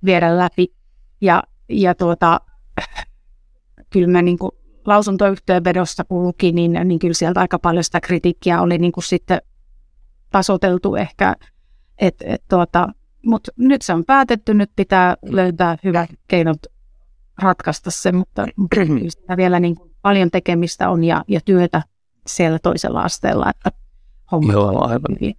[0.05, 0.67] viedä läpi.
[1.21, 2.41] Ja, ja tuota,
[3.93, 4.51] kyllä mä niin kuin
[4.85, 9.41] lausuntoyhteenvedossa kun luki, niin, niin kyllä sieltä aika paljon sitä kritiikkiä oli niin kuin sitten
[10.29, 11.35] tasoteltu ehkä,
[11.97, 12.87] et, et tuota,
[13.25, 16.59] mutta nyt se on päätetty, nyt pitää löytää hyvät keinot
[17.41, 18.45] ratkaista se, mutta
[18.75, 21.81] kyllä vielä niin kuin paljon tekemistä on ja, ja työtä
[22.27, 23.71] siellä toisella asteella, että
[24.31, 25.15] homma Joo, aivan.
[25.21, 25.35] Hyvin.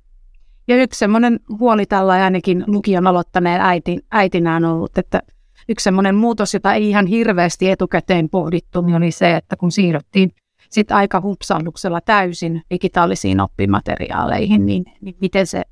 [0.68, 5.22] Ja yksi semmoinen huoli tällä ainakin lukion aloittaneen äiti, äitinä on ollut, että
[5.68, 10.30] yksi semmoinen muutos, jota ei ihan hirveästi etukäteen pohdittu, niin oli se, että kun siirryttiin
[10.70, 15.62] sitten aika hupsahduksella täysin digitaalisiin oppimateriaaleihin, niin, niin miten se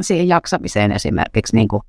[0.00, 1.82] siihen jaksamiseen esimerkiksi niin kuin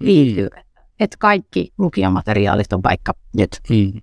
[0.00, 0.48] liittyy.
[0.48, 0.62] Mm.
[1.00, 4.00] Että kaikki lukiomateriaalit on vaikka nyt mm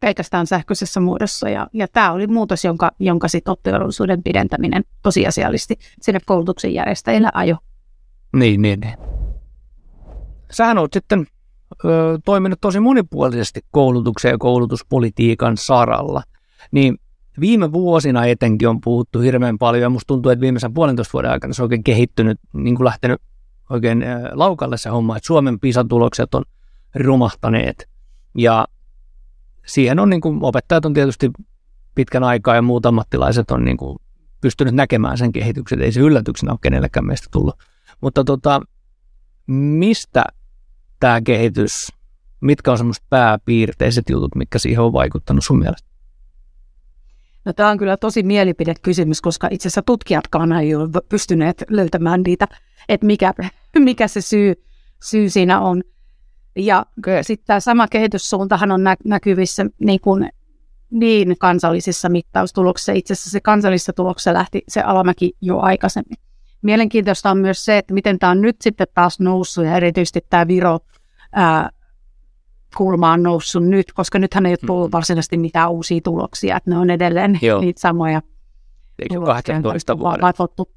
[0.00, 1.48] pelkästään sähköisessä muodossa.
[1.48, 7.56] Ja, ja tämä oli muutos, jonka, jonka sitten oppivelvollisuuden pidentäminen tosiasiallisesti sinne koulutuksen järjestäjille ajo.
[8.32, 8.96] Niin, niin, niin.
[10.50, 11.26] Sähän olet sitten
[11.84, 16.22] ö, toiminut tosi monipuolisesti koulutuksen ja koulutuspolitiikan saralla.
[16.70, 16.98] Niin
[17.40, 21.52] viime vuosina etenkin on puhuttu hirveän paljon, ja musta tuntuu, että viimeisen puolentoista vuoden aikana
[21.52, 23.22] se on oikein kehittynyt, niin kuin lähtenyt
[23.70, 26.44] oikein laukalle se homma, että Suomen PISA-tulokset on
[26.94, 27.88] romahtaneet.
[28.34, 28.66] Ja
[29.68, 31.30] siihen on niin kuin, opettajat on tietysti
[31.94, 33.98] pitkän aikaa ja muut ammattilaiset on niin kuin,
[34.40, 35.82] pystynyt näkemään sen kehityksen.
[35.82, 37.54] Ei se yllätyksenä ole kenellekään meistä tullut.
[38.00, 38.60] Mutta tota,
[39.46, 40.24] mistä
[41.00, 41.88] tämä kehitys,
[42.40, 45.88] mitkä on semmoiset pääpiirteiset jutut, mitkä siihen on vaikuttanut sun mielestä?
[47.44, 52.48] No, tämä on kyllä tosi mielipidekysymys, koska itse asiassa tutkijatkaan ei ole pystyneet löytämään niitä,
[52.88, 53.34] että mikä,
[53.78, 54.54] mikä se syy,
[55.02, 55.82] syy siinä on.
[56.56, 56.86] Ja
[57.22, 60.28] sitten tämä sama kehityssuuntahan on nä- näkyvissä niin, kuin
[60.90, 62.92] niin kansallisissa mittaustuloksissa.
[62.92, 66.18] Itse asiassa se kansallisessa tuloksessa lähti se alamäki jo aikaisemmin.
[66.62, 70.48] Mielenkiintoista on myös se, että miten tämä on nyt sitten taas noussut ja erityisesti tämä
[70.48, 70.78] Viro
[71.32, 71.70] ää,
[72.76, 76.78] kulma on noussut nyt, koska nythän ei ole tullut varsinaisesti mitään uusia tuloksia, että ne
[76.78, 77.60] on edelleen Joo.
[77.60, 78.22] niitä samoja.
[78.98, 80.20] Eikö 18 vuotta?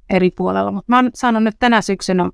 [0.10, 2.30] eri puolella, mutta mä oon saanut nyt tänä syksynä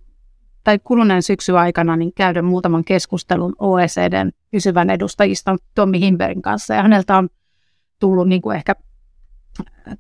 [0.64, 6.82] tai kuluneen syksyn aikana niin käydä muutaman keskustelun OECDn pysyvän edustajista Tommi Himberin kanssa ja
[6.82, 7.30] häneltä on
[8.00, 8.76] tullut niin kuin ehkä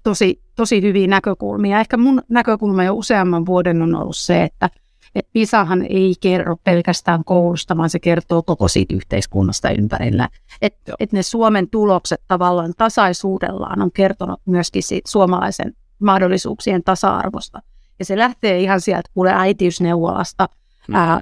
[0.03, 1.79] tosi, tosi hyviä näkökulmia.
[1.79, 4.69] Ehkä mun näkökulma jo useamman vuoden on ollut se, että
[5.15, 10.29] et PISAhan ei kerro pelkästään koulusta, vaan se kertoo koko siitä yhteiskunnasta ympärillä.
[10.61, 17.61] Että et ne Suomen tulokset tavallaan tasaisuudellaan on kertonut myöskin siitä suomalaisen mahdollisuuksien tasa-arvosta.
[17.99, 20.49] Ja se lähtee ihan sieltä kuule äitiysneuvolasta,
[20.87, 20.95] mm.
[20.95, 21.21] ää,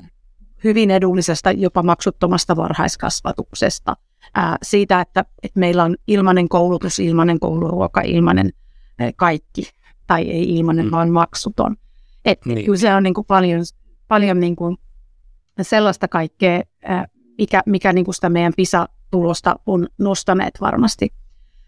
[0.64, 3.96] hyvin edullisesta, jopa maksuttomasta varhaiskasvatuksesta,
[4.36, 8.54] ää, siitä, että, että meillä on ilmainen koulutus, ilmainen kouluruoka, ilmainen
[9.00, 9.70] ää, kaikki,
[10.08, 10.92] tai ei ilmainen, mm.
[10.92, 11.76] vaan maksuton.
[12.26, 12.66] Et, niin.
[12.66, 13.62] Kyllä se on niin kuin paljon,
[14.08, 14.78] paljon niin kuin
[15.62, 17.06] sellaista kaikkea, ää,
[17.38, 21.14] mikä, mikä niin kuin sitä meidän PISA-tulosta on nostaneet varmasti.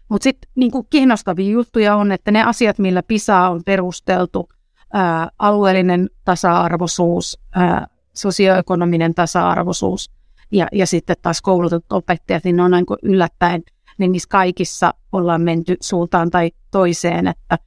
[0.08, 4.48] Mutta sitten niin kiinnostavia juttuja on, että ne asiat, millä PISA on perusteltu,
[4.92, 10.10] ää, alueellinen tasa-arvoisuus, ää, sosioekonominen tasa-arvoisuus
[10.52, 13.62] ja, ja sitten taas koulutetut opettajat, niin ne on niin yllättäen,
[13.98, 17.58] niin niissä kaikissa ollaan menty suuntaan tai toiseen, että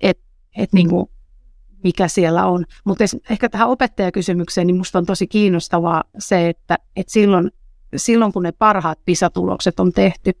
[0.00, 0.18] et,
[0.56, 1.06] et niin kuin
[1.84, 2.64] mikä siellä on.
[2.84, 7.50] Mutta ehkä tähän opettajakysymykseen, niin minusta on tosi kiinnostavaa se, että, että silloin,
[7.96, 10.32] silloin kun ne parhaat PISA-tulokset on tehty,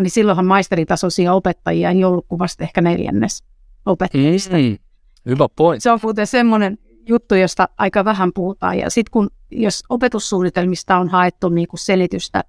[0.00, 3.44] niin silloinhan maisteritasoisia opettajia ei ollut kuvasta ehkä neljännes
[3.86, 4.56] opettajista.
[4.56, 4.78] Mm,
[5.26, 5.82] hyvä point.
[5.82, 6.78] Se on muuten semmoinen
[7.08, 8.78] juttu, josta aika vähän puhutaan.
[8.78, 12.44] Ja sitten kun, jos opetussuunnitelmista on haettu niin kuin selitystä,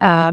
[0.00, 0.32] ää,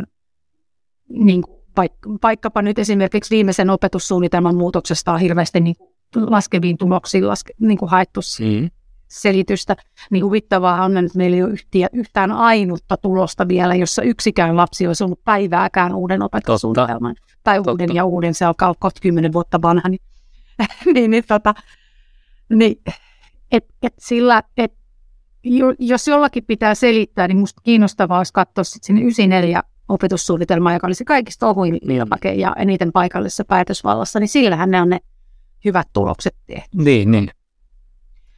[1.09, 5.91] niin kuin paik- vaikkapa nyt esimerkiksi viimeisen opetussuunnitelman muutoksesta on hirveästi niin kuin
[6.31, 8.69] laskeviin tuloksiin laske, niin kuin haettu mm.
[9.07, 9.75] selitystä,
[10.11, 14.87] niin huvittavaa on, että meillä ei ole yhtiä, yhtään ainutta tulosta vielä, jossa yksikään lapsi
[14.87, 17.15] olisi ollut päivääkään uuden opetussuunnitelman.
[17.15, 17.37] Totta.
[17.43, 17.71] Tai Totta.
[17.71, 19.89] uuden ja uuden, se alkaa olla 10 vuotta vanha.
[19.89, 20.01] Niin,
[20.93, 21.53] niin, niin, tota,
[22.49, 22.81] niin
[23.51, 24.73] et, et sillä, et,
[25.79, 30.93] jos jollakin pitää selittää, niin minusta kiinnostavaa olisi katsoa sitten sinne 94 opetussuunnitelmaa, joka oli
[30.93, 34.99] se kaikista ohuin liapake ja eniten paikallisessa päätösvallassa, niin sillähän ne on ne
[35.65, 36.77] hyvät tulokset tehty.
[36.77, 37.31] Niin, niin.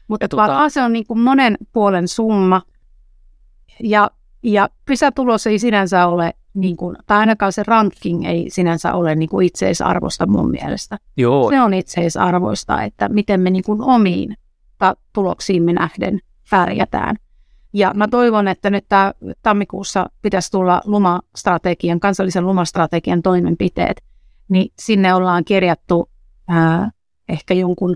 [0.08, 0.69] Mutta tuota...
[0.69, 2.62] se on niin kuin monen puolen summa,
[3.84, 4.12] ja,
[4.43, 9.30] ja PISA-tulos ei sinänsä ole, niin kuin, tai ainakaan se ranking ei sinänsä ole niin
[9.30, 10.97] kuin itseisarvosta mun mielestä.
[11.17, 11.49] Joo.
[11.49, 14.38] Se on itseisarvoista, että miten me niin kuin omiin
[15.13, 17.15] tuloksiimme nähden pärjätään.
[17.73, 24.02] Ja mä toivon, että nyt tämä tammikuussa pitäisi tulla lumastrategian, kansallisen lumastrategian toimenpiteet,
[24.49, 26.10] niin sinne ollaan kirjattu
[26.47, 26.91] ää,
[27.30, 27.95] ehkä jonkun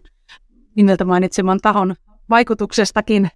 [0.75, 1.95] nimeltä mainitseman tahon
[2.29, 3.29] vaikutuksestakin,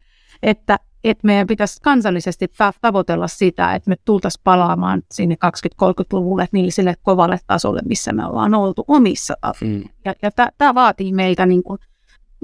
[0.44, 2.48] että, että meidän pitäisi kansallisesti
[2.82, 8.54] tavoitella sitä, että me tultaisiin palaamaan sinne 20-30-luvulle niin sille kovalle tasolle, missä me ollaan
[8.54, 9.84] oltu omissa mm.
[10.06, 11.80] Ja, ja tämä vaatii meiltä niin kuin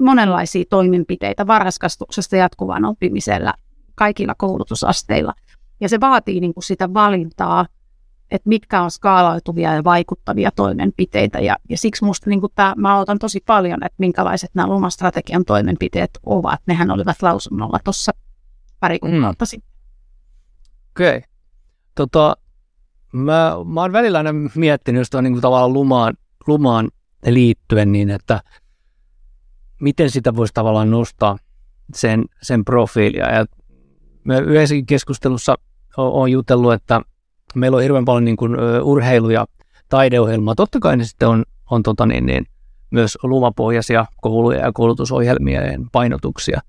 [0.00, 3.54] monenlaisia toimenpiteitä varhaiskasvatuksesta jatkuvaan oppimisella
[3.94, 5.34] kaikilla koulutusasteilla.
[5.80, 7.66] Ja se vaatii niin kuin sitä valintaa,
[8.30, 11.40] että mitkä on skaalautuvia ja vaikuttavia toimenpiteitä.
[11.40, 16.10] Ja, ja siksi minusta niin tämä, mä otan tosi paljon, että minkälaiset nämä lumastrategian toimenpiteet
[16.26, 16.60] ovat.
[16.66, 18.12] Nehän olivat lausunnolla tuossa
[18.80, 19.46] pari kuukautta mm.
[19.46, 19.74] sitten.
[20.90, 21.16] Okei.
[21.16, 21.22] Okay.
[21.94, 22.36] Tota,
[23.12, 26.14] mä, mä oon välillä aina miettinyt just niin kuin tavallaan lumaan,
[26.46, 26.90] lumaan
[27.26, 28.40] liittyen niin, että
[29.80, 31.38] miten sitä voisi tavallaan nostaa
[31.94, 33.32] sen, sen profiilia.
[33.32, 33.46] Ja
[34.24, 35.54] me yhdessäkin keskustelussa
[35.96, 37.00] on jutellut, että
[37.54, 39.46] meillä on hirveän paljon niin kuin, urheilu- ja
[39.88, 40.54] taideohjelmaa.
[40.54, 42.46] Totta kai ne sitten on, on tota niin, niin,
[42.90, 46.60] myös lumapohjaisia kouluja ja koulutusohjelmia ja painotuksia.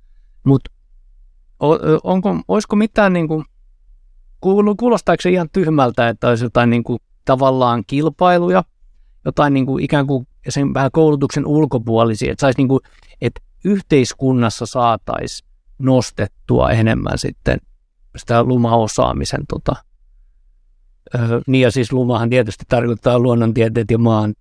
[0.43, 0.71] Mutta
[2.04, 3.45] onko, olisiko mitään, niin kuin,
[4.78, 8.63] kuulostaako se ihan tyhmältä, että olisi jotain niin kuin, tavallaan kilpailuja,
[9.26, 12.80] jotain niin kuin, ikään kuin sen vähän koulutuksen ulkopuolisia, että, saisi, niin kuin,
[13.21, 17.60] että yhteiskunnassa saataisiin nostettua enemmän sitten
[18.15, 19.76] sitä lumaosaamisen tota,
[21.47, 24.33] Niin ja siis lumahan tietysti tarkoittaa luonnontieteet ja maan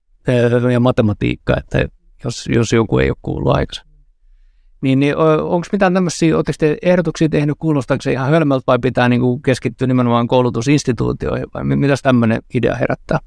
[0.73, 1.89] ja matematiikka, että
[2.25, 3.95] jos, jos joku ei ole kuullut aikaisemmin.
[4.83, 9.09] Niin, niin onko mitään tämmöisiä, oletteko te ehdotuksia tehnyt, kuulostaako se ihan hölmältä vai pitää
[9.09, 13.19] niin kuin keskittyä nimenomaan koulutusinstituutioihin vai mitä tämmöinen idea herättää?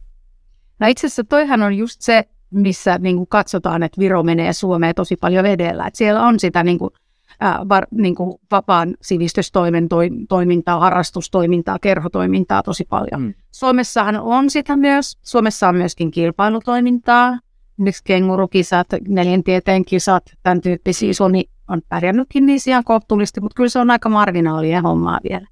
[0.79, 4.95] No itse asiassa toihan on just se, missä niin kuin katsotaan, että Viro menee Suomeen
[4.95, 5.87] tosi paljon vedellä.
[5.87, 6.91] Että siellä on sitä niin kuin
[7.39, 13.21] ää, var, niin kuin vapaan sivistystoimen toi, toimintaa, harrastustoimintaa, kerhotoimintaa tosi paljon.
[13.21, 13.33] Mm.
[13.51, 15.17] Suomessahan on sitä myös.
[15.21, 17.39] Suomessa on myöskin kilpailutoimintaa,
[17.73, 21.13] esimerkiksi kengurukisat, neljäntieteen kisat, tämän tyyppisiä.
[21.13, 25.47] Suomi on pärjännytkin niissä ihan kohtuullisesti, mutta kyllä se on aika marginaalia hommaa vielä.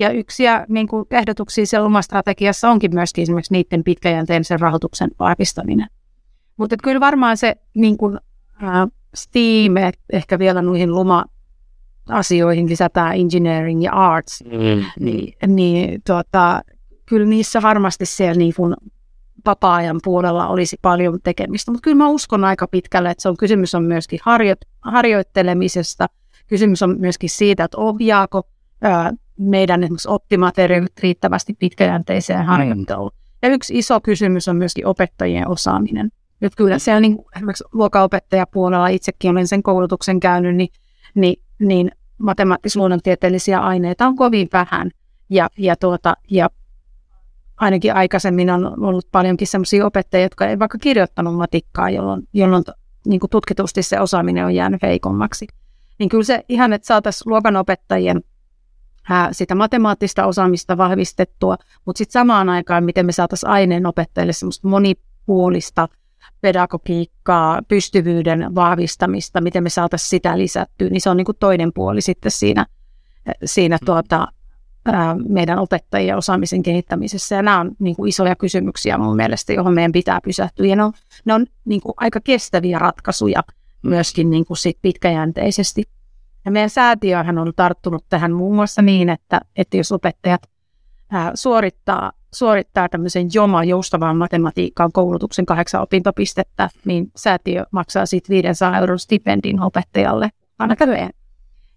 [0.00, 5.86] Ja yksi niin kuin ehdotuksia siellä omassa strategiassa onkin myöskin esimerkiksi niiden pitkäjänteisen rahoituksen vahvistaminen.
[6.56, 8.18] Mutta kyllä varmaan se niin kuin,
[8.62, 14.84] ää, STEAM, ehkä vielä noihin luma-asioihin lisätään engineering ja arts, mm.
[15.00, 16.60] niin, niin tuota,
[17.06, 18.74] kyllä niissä varmasti siellä niin kuin
[19.46, 23.74] vapaa-ajan puolella olisi paljon tekemistä, mutta kyllä mä uskon aika pitkälle, että se on kysymys
[23.74, 26.06] on myöskin harjo, harjoittelemisesta,
[26.46, 28.42] kysymys on myöskin siitä, että ohjaako
[28.82, 33.10] ää, meidän esimerkiksi oppimateriaalit riittävästi pitkäjänteiseen harjoitteluun.
[33.14, 33.38] Mm.
[33.42, 36.10] Ja yksi iso kysymys on myöskin opettajien osaaminen.
[36.40, 40.68] Nyt kyllä siellä niin, esimerkiksi luokanopettajapuolella itsekin olen sen koulutuksen käynyt, niin,
[41.14, 44.90] niin, niin matemaattis-luonnontieteellisiä aineita on kovin vähän.
[45.30, 46.50] Ja, ja, tuota, ja
[47.56, 52.64] ainakin aikaisemmin on ollut paljonkin sellaisia opettajia, jotka ei vaikka kirjoittanut matikkaa, jolloin, jolloin
[53.06, 55.46] niin kuin tutkitusti se osaaminen on jäänyt heikommaksi.
[55.98, 58.20] Niin kyllä se ihan, että saataisiin luokanopettajien
[59.10, 65.88] ää, sitä matemaattista osaamista vahvistettua, mutta sitten samaan aikaan, miten me saataisiin aineenopettajille semmoista monipuolista
[66.40, 72.00] pedagogiikkaa, pystyvyyden vahvistamista, miten me saataisiin sitä lisättyä, niin se on niin kuin toinen puoli
[72.00, 72.66] sitten siinä,
[73.44, 73.84] siinä mm.
[73.84, 74.28] tuota,
[75.28, 77.34] meidän opettajien osaamisen kehittämisessä.
[77.34, 80.66] Ja nämä on niin kuin isoja kysymyksiä mun mielestä, johon meidän pitää pysähtyä.
[80.66, 80.92] Ja ne on,
[81.24, 83.42] ne on niin kuin aika kestäviä ratkaisuja
[83.82, 85.82] myöskin niin kuin sit pitkäjänteisesti.
[86.44, 90.42] Ja meidän säätiöhän on tarttunut tähän muun muassa niin, että, että jos opettajat
[91.10, 98.78] ää, suorittaa, suorittaa tämmöisen JOMA joustavan matematiikan koulutuksen kahdeksan opintopistettä, niin säätiö maksaa siitä 500
[98.78, 101.10] euron stipendin opettajalle aina käveen.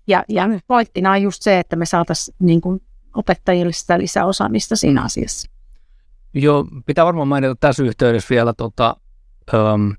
[0.07, 2.81] Ja, ja pointtina on just se, että me saataisiin niin kuin
[3.15, 5.49] opettajille sitä lisäosaamista siinä asiassa.
[6.33, 8.95] Joo, pitää varmaan mainita tässä yhteydessä vielä, tota,
[9.53, 9.95] um,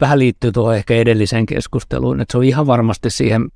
[0.00, 3.48] vähän liittyy tuohon ehkä edelliseen keskusteluun, että se on ihan varmasti siihen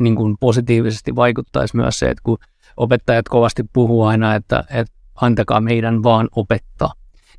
[0.00, 2.38] niin kuin positiivisesti vaikuttaisi myös se, että kun
[2.78, 6.92] opettajat kovasti puhuu aina, että, että antakaa meidän vaan opettaa,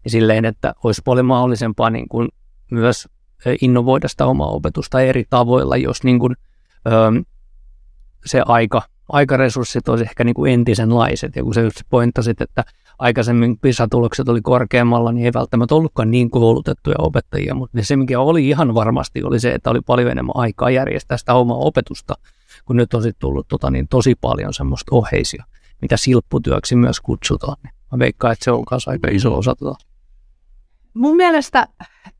[0.04, 2.30] niin silleen, että olisi paljon mahdollisempaa niin kuin
[2.72, 3.08] myös
[3.62, 6.36] innovoida sitä omaa opetusta eri tavoilla, jos niin kuin,
[6.88, 6.92] ö,
[8.26, 11.36] se aika, aikaresurssit olisi ehkä niin kuin entisenlaiset.
[11.36, 12.64] Ja kun se just pointtasit, että
[13.00, 18.50] aikaisemmin PISA-tulokset oli korkeammalla, niin ei välttämättä ollutkaan niin koulutettuja opettajia, mutta se mikä oli
[18.50, 22.14] ihan varmasti oli se, että oli paljon enemmän aikaa järjestää sitä omaa opetusta,
[22.70, 25.44] kun nyt on sitten tullut tota, niin tosi paljon semmoista oheisia,
[25.82, 27.58] mitä silpputyöksi myös kutsutaan.
[27.64, 29.86] Niin mä veikkaan, että se on myös aika iso osa tota.
[30.94, 31.68] Mun mielestä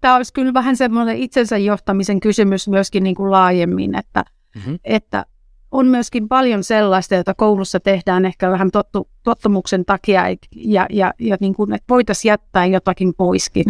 [0.02, 4.24] tämä olisi kyllä vähän semmoinen itsensä johtamisen kysymys myöskin niin kuin laajemmin, että,
[4.56, 4.80] mm-hmm.
[4.84, 5.26] että
[5.72, 10.24] on myöskin paljon sellaista, jota koulussa tehdään ehkä vähän tottu, tottumuksen takia,
[10.56, 13.66] ja, ja, ja niin kuin, että voitaisiin jättää jotakin poiskin.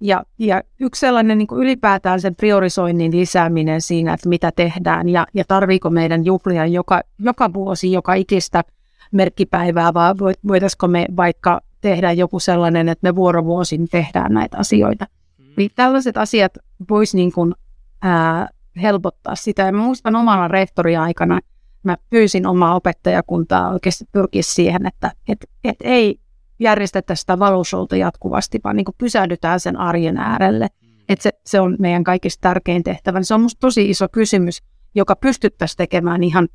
[0.00, 5.26] Ja, ja yksi sellainen niin kuin ylipäätään sen priorisoinnin lisääminen siinä, että mitä tehdään ja,
[5.34, 8.64] ja tarviiko meidän juhlia joka, joka vuosi, joka ikistä
[9.12, 10.14] merkkipäivää, vai
[10.48, 15.06] voitaisiko me vaikka tehdä joku sellainen, että me vuorovuosin tehdään näitä asioita.
[15.38, 15.44] Mm.
[15.56, 16.52] Niin tällaiset asiat
[16.90, 17.54] voisi niin kuin,
[18.02, 18.48] ää,
[18.82, 19.62] helpottaa sitä.
[19.62, 21.40] Ja mä muistan omana rehtoriaikana,
[21.82, 26.20] mä pyysin omaa opettajakuntaa oikeasti pyrkiä siihen, että et, et ei
[26.60, 30.66] järjestetä sitä valoshowta jatkuvasti, vaan niin pysähdytään sen arjen äärelle.
[30.82, 30.88] Mm.
[31.08, 33.22] Että se, se on meidän kaikista tärkein tehtävä.
[33.22, 34.62] Se on musta tosi iso kysymys,
[34.94, 36.48] joka pystyttäisiin tekemään ihan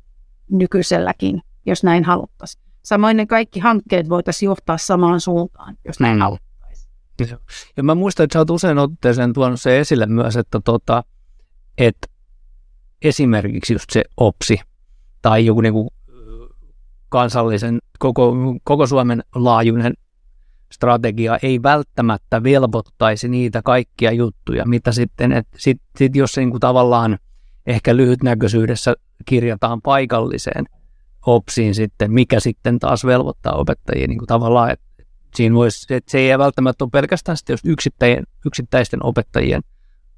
[0.50, 2.64] nykyiselläkin, jos näin haluttaisiin.
[2.82, 6.90] Samoin ne kaikki hankkeet voitaisiin johtaa samaan suuntaan, jos näin haluttaisiin.
[7.76, 11.04] Ja mä muistan, että sä oot usein otteeseen tuonut se esille myös, että, tota,
[11.78, 12.06] että
[13.02, 14.60] esimerkiksi just se OPSI
[15.22, 15.88] tai joku niin kuin
[17.16, 19.94] kansallisen, koko, koko Suomen laajuinen
[20.72, 26.50] strategia ei välttämättä velvoittaisi niitä kaikkia juttuja, mitä sitten, että sit, sit jos se niin
[26.50, 27.18] kuin tavallaan
[27.66, 28.94] ehkä lyhytnäköisyydessä
[29.24, 30.64] kirjataan paikalliseen
[31.26, 34.86] OPSiin sitten, mikä sitten taas velvoittaa opettajia niin kuin tavallaan, että
[35.34, 37.66] siinä voisi, että se ei välttämättä ole pelkästään sitten just
[38.46, 39.62] yksittäisten, opettajien,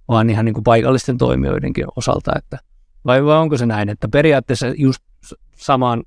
[0.09, 2.59] vaan ihan niin kuin paikallisten toimijoidenkin osalta, että
[3.05, 5.03] vai, vai onko se näin, että periaatteessa just
[5.57, 6.03] samaan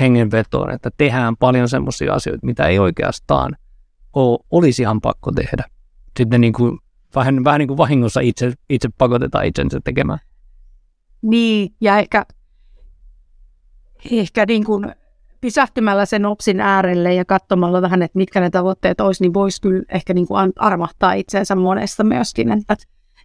[0.00, 3.56] hengenvetoon, että tehdään paljon semmoisia asioita, mitä ei oikeastaan
[4.12, 5.64] ole, olisi ihan pakko tehdä.
[6.18, 6.78] Sitten niin kuin,
[7.14, 10.18] vähän, vähän niin kuin vahingossa itse, itse pakotetaan itsensä tekemään.
[11.22, 12.26] Niin, ja ehkä,
[14.10, 14.94] ehkä niin kuin
[15.40, 19.82] pysähtymällä sen OPSin äärelle ja katsomalla vähän, että mitkä ne tavoitteet olisi, niin voisi kyllä
[19.88, 22.76] ehkä niin kuin armahtaa itseensä monesta myöskin, että,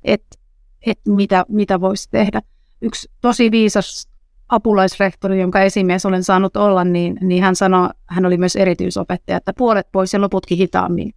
[0.04, 0.38] että,
[0.86, 2.42] että mitä, mitä voisi tehdä
[2.82, 4.09] yksi tosi viisas
[4.50, 9.54] apulaisrehtori, jonka esimies olen saanut olla, niin, niin hän sanoi, hän oli myös erityisopettaja, että
[9.58, 11.14] puolet pois ja loputkin hitaammin.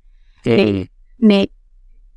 [0.47, 0.87] Niin,
[1.23, 1.47] niin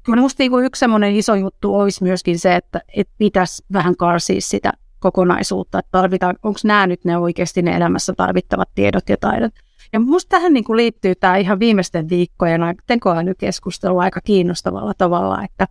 [0.04, 4.42] kyllä minusta niin yksi semmoinen iso juttu olisi myöskin se, että, että pitäisi vähän karsia
[4.42, 9.54] sitä kokonaisuutta, että tarvitaan, onko nämä nyt ne oikeasti ne elämässä tarvittavat tiedot ja taidot.
[9.94, 15.68] Ja minusta tähän niin kuin liittyy tämä ihan viimeisten viikkojen tekoälykeskustelu aika kiinnostavalla tavalla, että,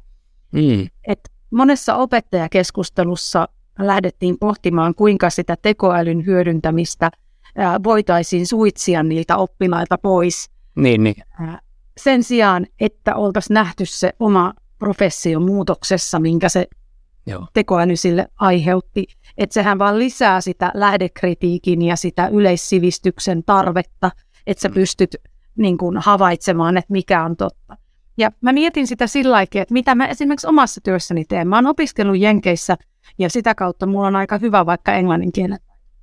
[0.52, 0.88] mm.
[1.08, 3.48] että monessa opettajakeskustelussa
[3.78, 7.10] lähdettiin pohtimaan, kuinka sitä tekoälyn hyödyntämistä
[7.84, 10.50] voitaisiin suitsia niiltä oppilailta pois.
[10.76, 11.14] Niin, niin.
[11.96, 16.66] Sen sijaan, että oltaisiin nähty se oma professio muutoksessa, minkä se
[17.26, 17.46] Joo.
[17.52, 19.06] tekoäly sille aiheutti.
[19.38, 24.10] Että sehän vaan lisää sitä lähdekritiikin ja sitä yleissivistyksen tarvetta,
[24.46, 24.74] että sä mm.
[24.74, 25.16] pystyt
[25.56, 27.76] niin kuin, havaitsemaan, että mikä on totta.
[28.16, 31.48] Ja mä mietin sitä sillä että mitä mä esimerkiksi omassa työssäni teen.
[31.48, 32.76] Mä oon opiskellut Jenkeissä–
[33.18, 35.58] ja sitä kautta mulla on aika hyvä vaikka englannin kielen.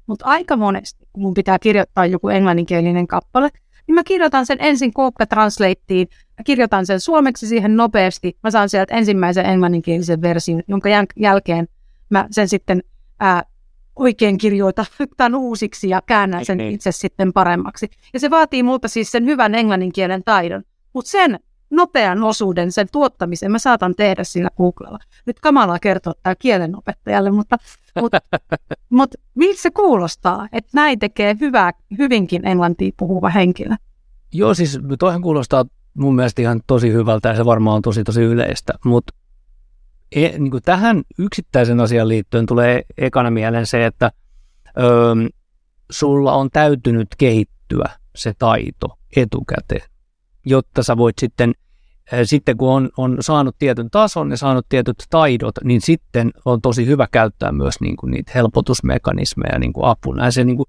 [0.08, 3.50] Mutta aika monesti, kun mun pitää kirjoittaa joku englanninkielinen kappale,
[3.88, 6.08] niin mä kirjoitan sen ensin Google Translateen,
[6.38, 11.68] mä kirjoitan sen suomeksi siihen nopeasti, mä saan sieltä ensimmäisen englanninkielisen version, jonka jäl- jälkeen
[12.10, 12.84] mä sen sitten
[13.20, 13.44] ää,
[13.96, 14.86] oikein kirjoitan
[15.18, 16.74] tämän uusiksi ja käännän sen niin.
[16.74, 17.90] itse sitten paremmaksi.
[18.14, 20.64] Ja se vaatii multa siis sen hyvän englanninkielen taidon.
[20.94, 21.40] Mutta sen
[21.72, 25.00] nopean osuuden, sen tuottamisen mä saatan tehdä sillä Googlella.
[25.26, 27.58] Nyt kamalaa kertoa tämä kielenopettajalle, mutta,
[28.02, 28.20] mutta,
[28.90, 33.76] mutta miltä se kuulostaa, että näin tekee hyvää, hyvinkin englantia puhuva henkilö?
[34.34, 38.22] Joo, siis toihan kuulostaa mun mielestä ihan tosi hyvältä ja se varmaan on tosi tosi
[38.22, 39.14] yleistä, mutta
[40.12, 44.12] e, niin kuin tähän yksittäisen asian liittyen tulee ekana mieleen se, että
[44.78, 44.82] ö,
[45.92, 49.90] sulla on täytynyt kehittyä se taito etukäteen,
[50.46, 51.54] jotta sä voit sitten,
[52.24, 56.86] sitten kun on, on saanut tietyn tason ja saanut tietyt taidot, niin sitten on tosi
[56.86, 60.26] hyvä käyttää myös niin kuin niitä helpotusmekanismeja niin kuin apuna.
[60.26, 60.68] Ja se niin kuin,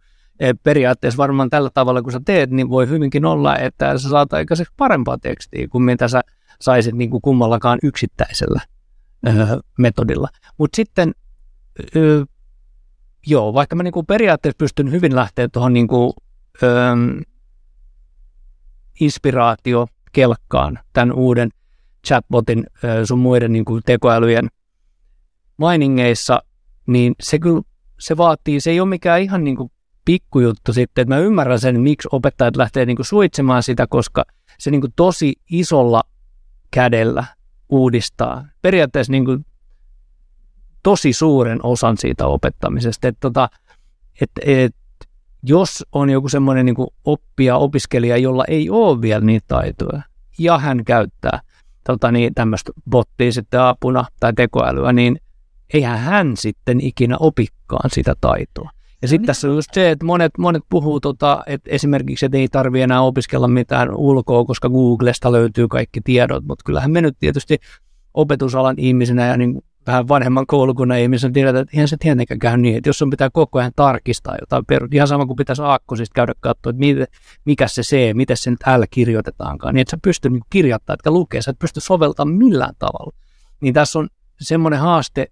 [0.63, 4.73] periaatteessa varmaan tällä tavalla, kun sä teet, niin voi hyvinkin olla, että sä saat aikaiseksi
[4.77, 6.21] parempaa tekstiä kuin mitä sä
[6.61, 8.61] saisit niin kuin kummallakaan yksittäisellä
[9.27, 9.47] öö,
[9.79, 10.29] metodilla.
[10.59, 11.13] Mutta sitten,
[13.27, 16.13] joo, vaikka mä niin kuin periaatteessa pystyn hyvin lähteä tuohon niin kuin,
[16.63, 16.97] öö,
[19.01, 21.51] inspiraatiokelkkaan tämän uuden
[22.07, 22.67] chatbotin
[23.05, 24.49] sun muiden niin kuin tekoälyjen
[25.59, 26.43] miningeissa,
[26.87, 27.63] niin se kyllä
[28.01, 29.73] se vaatii, se ei ole mikään ihan niin kuin
[30.05, 34.25] pikkujuttu sitten, että mä ymmärrän sen, miksi opettajat lähtee niin kuin suitsemaan sitä, koska
[34.59, 36.03] se niin kuin tosi isolla
[36.71, 37.25] kädellä
[37.69, 39.47] uudistaa periaatteessa niin kuin
[40.83, 43.09] tosi suuren osan siitä opettamisesta.
[43.09, 43.49] Että tota,
[44.21, 44.75] et, et,
[45.43, 50.03] jos on joku semmoinen niin oppija, opiskelija, jolla ei ole vielä niitä taitoja,
[50.39, 51.41] ja hän käyttää
[51.87, 55.21] tota, niin, tämmöistä bottia sitten apuna tai tekoälyä, niin
[55.75, 58.71] eihän hän sitten ikinä opikkaan sitä taitoa.
[59.03, 62.49] Ja sitten tässä on just se, että monet, monet puhuu, tota, että esimerkiksi, että ei
[62.49, 67.59] tarvitse enää opiskella mitään ulkoa, koska Googlesta löytyy kaikki tiedot, mutta kyllähän me nyt tietysti
[68.15, 72.77] opetusalan ihmisenä ja niin vähän vanhemman koulukunnan ihmisen tiedetään, että ihan se tietenkään käy niin,
[72.77, 76.33] että jos sun pitää koko ajan tarkistaa jotain perut, ihan sama kuin pitäisi aakkosista käydä
[76.41, 77.07] katsoa, että miten,
[77.45, 81.11] mikä se C, miten se nyt L kirjoitetaankaan, niin että sä pysty niin kirjoittamaan, että
[81.11, 83.13] lukee, sä et pysty soveltamaan millään tavalla.
[83.61, 84.09] Niin tässä on
[84.41, 85.27] semmoinen haaste,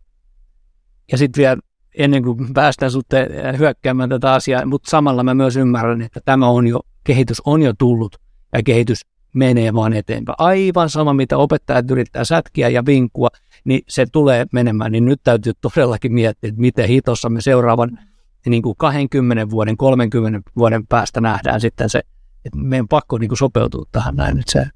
[1.12, 1.56] ja sitten vielä
[1.98, 3.28] ennen kuin päästään sutte
[3.58, 7.72] hyökkäämään tätä asiaa, mutta samalla mä myös ymmärrän, että tämä on jo, kehitys on jo
[7.78, 8.16] tullut
[8.52, 9.00] ja kehitys
[9.32, 10.36] menee vaan eteenpäin.
[10.38, 13.28] Aivan sama, mitä opettajat yrittää sätkiä ja vinkkua,
[13.64, 14.92] niin se tulee menemään.
[14.92, 17.98] Niin nyt täytyy todellakin miettiä, että miten hitossa me seuraavan
[18.46, 21.98] niin kuin 20 vuoden, 30 vuoden päästä nähdään sitten se,
[22.44, 24.38] että meidän pakko niin kuin sopeutua tähän näin.
[24.38, 24.66] Että se...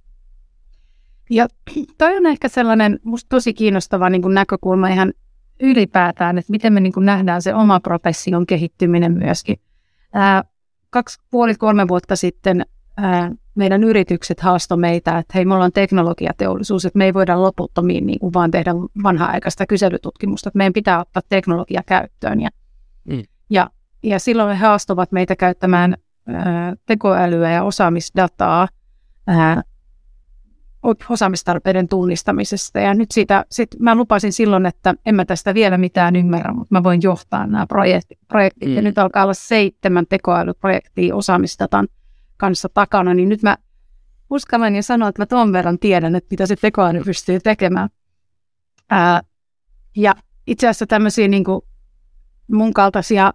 [1.30, 1.48] Ja
[1.98, 5.12] toi on ehkä sellainen musta tosi kiinnostava niin kuin näkökulma ihan
[5.60, 9.56] ylipäätään, että miten me niin kuin nähdään se oma profession kehittyminen myöskin.
[10.12, 10.44] Ää,
[10.90, 12.66] kaksi, puoli, kolme vuotta sitten
[13.54, 18.18] meidän yritykset haastoi meitä, että hei, me ollaan teknologiateollisuus, että me ei voida loputtomiin niin
[18.18, 22.40] kuin vaan tehdä vanha-aikaista kyselytutkimusta, että meidän pitää ottaa teknologia käyttöön.
[22.40, 22.50] Ja,
[23.04, 23.22] mm.
[23.50, 23.70] ja,
[24.02, 25.94] ja silloin he haastavat meitä käyttämään
[26.28, 28.68] ää, tekoälyä ja osaamisdataa
[29.26, 29.62] ää,
[31.08, 32.80] osaamistarpeiden tunnistamisesta.
[32.80, 36.74] Ja nyt siitä, sit mä lupasin silloin, että en mä tästä vielä mitään ymmärrä, mutta
[36.74, 38.18] mä voin johtaa nämä projektit.
[38.28, 38.68] projektit.
[38.68, 38.74] Mm.
[38.74, 41.88] Ja nyt alkaa olla seitsemän tekoälyprojektia osaamisdatan
[42.44, 43.56] kanssa takana, niin nyt mä
[44.30, 47.88] uskallan ja sanon, että mä ton verran tiedän, että mitä se tekoäly pystyy tekemään.
[48.90, 49.20] Ää,
[49.96, 50.14] ja
[50.46, 51.62] itse asiassa tämmöisiä niin kuin
[52.52, 53.32] mun kaltaisia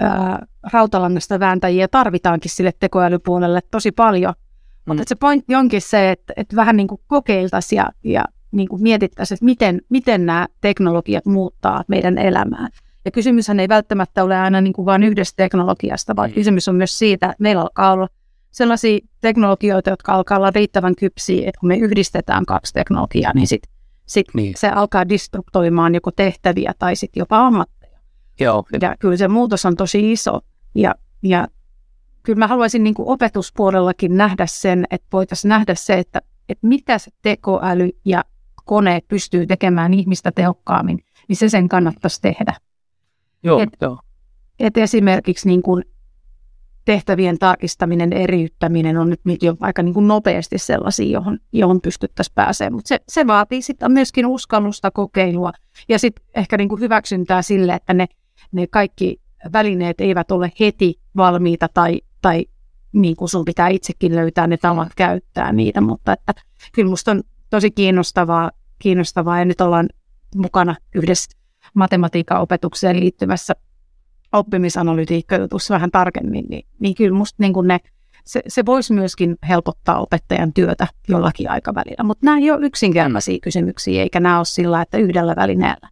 [0.00, 4.34] ää, rautalangasta vääntäjiä tarvitaankin sille tekoälypuolelle tosi paljon–
[4.88, 8.82] mutta se pointti onkin se, että, että vähän niin kuin kokeiltaisiin ja, ja niin kuin
[8.82, 12.68] mietittäisiin, että miten, miten nämä teknologiat muuttaa meidän elämää.
[13.04, 16.34] Ja kysymyshän ei välttämättä ole aina niin kuin vain yhdestä teknologiasta, vaan mm.
[16.34, 18.08] kysymys on myös siitä, että meillä alkaa olla
[18.58, 23.72] sellaisia teknologioita, jotka alkaa olla riittävän kypsiä, että kun me yhdistetään kaksi teknologiaa, niin sitten
[24.06, 24.54] sit niin.
[24.56, 27.98] se alkaa disruptoimaan joko tehtäviä tai sitten jopa ammatteja.
[28.40, 28.64] Joo.
[28.80, 30.40] Ja kyllä se muutos on tosi iso.
[30.74, 31.48] Ja, ja
[32.22, 36.98] kyllä mä haluaisin niin kuin opetuspuolellakin nähdä sen, että voitaisiin nähdä se, että, että mitä
[36.98, 38.24] se tekoäly ja
[38.64, 40.98] kone pystyy tekemään ihmistä tehokkaammin,
[41.28, 42.54] niin se sen kannattaisi tehdä.
[43.42, 43.98] Joo, et, joo.
[44.60, 45.84] Et esimerkiksi niin kuin
[46.88, 52.72] tehtävien tarkistaminen, eriyttäminen on nyt jo aika niin kuin nopeasti sellaisia, johon, johon pystyttäisiin pääsemään.
[52.72, 55.52] Mutta se, se vaatii sitten myöskin uskallusta, kokeilua
[55.88, 58.06] ja sitten ehkä niin kuin hyväksyntää sille, että ne,
[58.52, 59.20] ne kaikki
[59.52, 62.46] välineet eivät ole heti valmiita tai tai
[62.92, 66.32] niin kuin sun pitää itsekin löytää ne tavat käyttää niitä, mutta että
[66.72, 69.88] kyllä musta on tosi kiinnostavaa, kiinnostavaa ja nyt ollaan
[70.36, 71.30] mukana yhdessä
[71.74, 73.54] matematiikan opetukseen liittyvässä
[74.32, 77.78] oppimisanalytiikka-jutussa vähän tarkemmin, niin, niin kyllä musta niin kuin ne,
[78.24, 84.02] se, se voisi myöskin helpottaa opettajan työtä jollakin aikavälillä, mutta nämä ei ole yksinkertaisia kysymyksiä,
[84.02, 85.88] eikä nämä ole sillä, että yhdellä välineellä.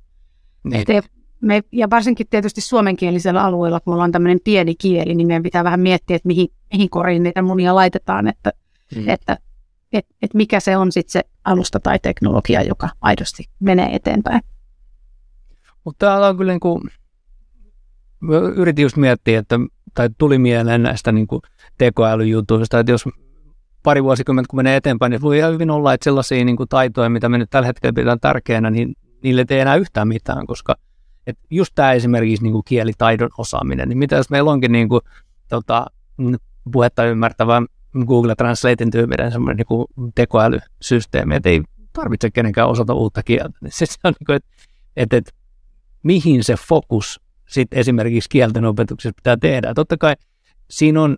[0.65, 1.03] Niin
[1.41, 5.81] me, ja varsinkin tietysti suomenkielisellä alueella, kun ollaan tämmöinen pieni kieli, niin meidän pitää vähän
[5.81, 8.53] miettiä, että mihin, mihin koriin niitä munia laitetaan, että,
[8.97, 9.09] mm.
[9.09, 9.39] että
[9.93, 14.41] et, et mikä se on sitten se alusta tai teknologia, joka aidosti menee eteenpäin.
[15.85, 16.83] Mutta täällä on kyllä niin kuin,
[18.57, 19.61] yritin just miettiä, että,
[19.95, 21.43] tai tuli mieleen näistä niin kuin
[21.79, 23.05] tekoälyjutuista, että jos
[23.83, 27.09] pari vuosikymmentä kun menee eteenpäin, niin voi ihan hyvin olla, että sellaisia niin kuin taitoja,
[27.09, 30.75] mitä me nyt tällä hetkellä pidetään tärkeänä, niin niille ei enää yhtään mitään, koska
[31.27, 35.01] et just tämä esimerkiksi niin kuin kielitaidon osaaminen, niin mitä jos meillä onkin niin kuin,
[35.49, 35.87] tota,
[36.73, 37.63] puhetta ymmärtävä
[38.07, 41.63] Google Translatein tyyppinen semmoinen niin tekoälysysteemi, että ei
[41.93, 43.59] tarvitse kenenkään osata uutta kieltä.
[43.61, 44.49] Niin se on niin kuin, että,
[44.97, 45.33] että, että
[46.03, 49.75] mihin se fokus sitten esimerkiksi kielten opetuksessa pitää tehdä.
[49.75, 50.15] Totta kai
[50.71, 51.17] siinä on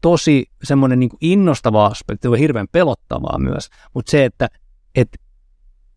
[0.00, 4.48] tosi semmoinen niin innostava aspekti, on hirveän pelottavaa myös, mutta se, että,
[4.94, 5.18] että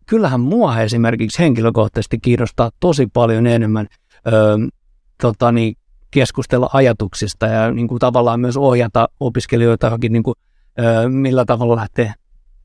[0.06, 3.86] kyllähän mua esimerkiksi henkilökohtaisesti kiinnostaa tosi paljon enemmän
[4.26, 4.56] öö,
[5.22, 5.76] tota niin,
[6.10, 10.34] keskustella ajatuksista ja niin kuin tavallaan myös ohjata opiskelijoita johonkin, niin kuin,
[10.80, 12.12] öö, millä tavalla lähtee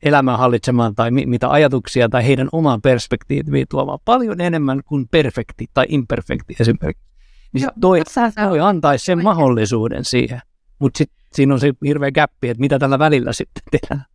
[0.04, 5.66] elämää hallitsemaan tai mi- mitä ajatuksia tai heidän omaan perspektiiviin tuomaan paljon enemmän kuin perfekti
[5.74, 7.06] tai imperfekti esimerkiksi.
[7.54, 8.02] Niin Joo, toi,
[8.36, 10.42] toi antaisi sen mahdollisuuden siihen.
[10.80, 14.06] Mutta sitten siinä on se hirveä käppi, että mitä tällä välillä sitten tehdään.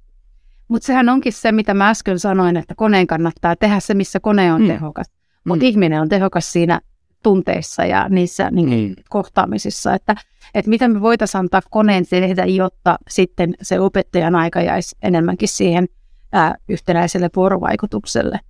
[0.68, 4.53] Mutta sehän onkin se, mitä mä äsken sanoin, että koneen kannattaa tehdä se, missä kone
[4.53, 4.68] on mm.
[4.68, 5.07] tehokas.
[5.45, 5.68] Mutta mm.
[5.68, 6.81] ihminen on tehokas siinä
[7.23, 8.95] tunteissa ja niissä niin mm.
[9.09, 10.14] kohtaamisissa, että,
[10.55, 15.89] että mitä me voitaisiin antaa koneen tehdä, jotta sitten se opettajan aika jäisi enemmänkin siihen
[16.33, 18.41] ää, yhtenäiselle vuorovaikutukselle.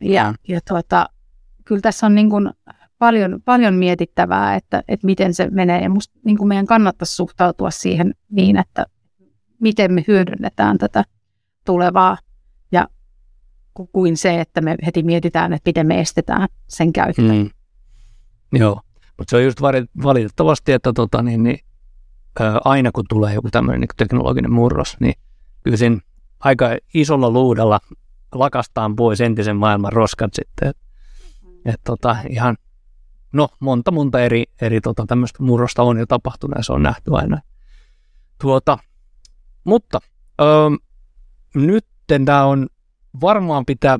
[0.00, 1.06] Ja, ja tuota,
[1.64, 2.50] kyllä tässä on niin kuin
[2.98, 5.82] paljon, paljon mietittävää, että, että miten se menee.
[5.82, 8.86] Ja musta niin kuin meidän kannattaisi suhtautua siihen niin, että
[9.60, 11.04] miten me hyödynnetään tätä
[11.64, 12.18] tulevaa
[12.72, 12.88] ja
[13.92, 17.22] kuin se, että me heti mietitään, että miten me estetään sen käyttö.
[17.22, 17.50] Mm.
[18.52, 18.80] Joo,
[19.18, 19.62] mutta se on just
[20.04, 21.58] valitettavasti, että tota, niin, niin,
[22.40, 25.14] ää, aina kun tulee joku tämmöinen niin teknologinen murros, niin
[25.62, 25.98] kyllä siinä
[26.40, 27.80] aika isolla luudalla
[28.34, 30.68] lakastaan pois entisen maailman roskat sitten.
[30.68, 30.82] että
[31.64, 32.56] et, tota, ihan
[33.32, 37.10] no monta monta eri, eri tota, tämmöistä murrosta on jo tapahtunut ja se on nähty
[37.14, 37.40] aina.
[38.40, 38.78] Tuota,
[39.64, 39.98] mutta
[40.40, 40.46] öö,
[41.54, 41.86] nyt
[42.24, 42.66] tämä on
[43.20, 43.98] varmaan pitää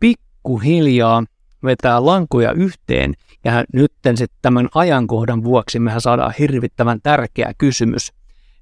[0.00, 1.24] pikkuhiljaa
[1.64, 8.12] vetää lankuja yhteen ja nyt sitten tämän ajankohdan vuoksi mehän saadaan hirvittävän tärkeä kysymys.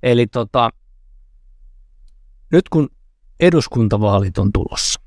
[0.03, 0.71] Eli tota,
[2.53, 2.89] nyt kun
[3.41, 5.01] eduskuntavaalit on tulossa,